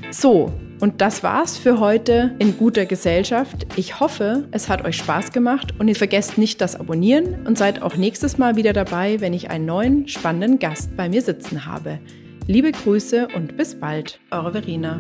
So, 0.10 0.52
und 0.80 1.00
das 1.00 1.22
war's 1.22 1.60
für 1.60 1.80
heute 1.80 2.36
in 2.40 2.58
guter 2.58 2.88
Gesellschaft. 2.88 3.68
Ich 3.76 4.00
hoffe, 4.00 4.48
es 4.50 4.68
hat 4.68 4.84
euch 4.84 4.98
Spaß 4.98 5.32
gemacht 5.32 5.76
und 5.78 5.90
ihr 5.90 5.96
vergesst 5.96 6.40
nicht 6.40 6.60
das 6.60 6.76
Abonnieren 6.76 7.46
und 7.46 7.56
seid 7.56 7.84
auch 7.84 7.98
nächstes 7.98 8.40
Mal 8.40 8.56
wieder 8.56 8.74
dabei, 8.74 9.22
wenn 9.22 9.34
ich 9.34 9.52
einen 9.52 9.68
neuen 9.68 10.08
spannenden 10.08 10.58
Gast 10.58 10.98
bei 10.98 11.08
mir 11.08 11.22
sitzen 11.22 11.68
habe. 11.68 12.00
Liebe 12.48 12.72
Grüße 12.72 13.28
und 13.36 13.58
bis 13.58 13.80
bald, 13.80 14.20
eure 14.32 14.54
Verena. 14.54 15.00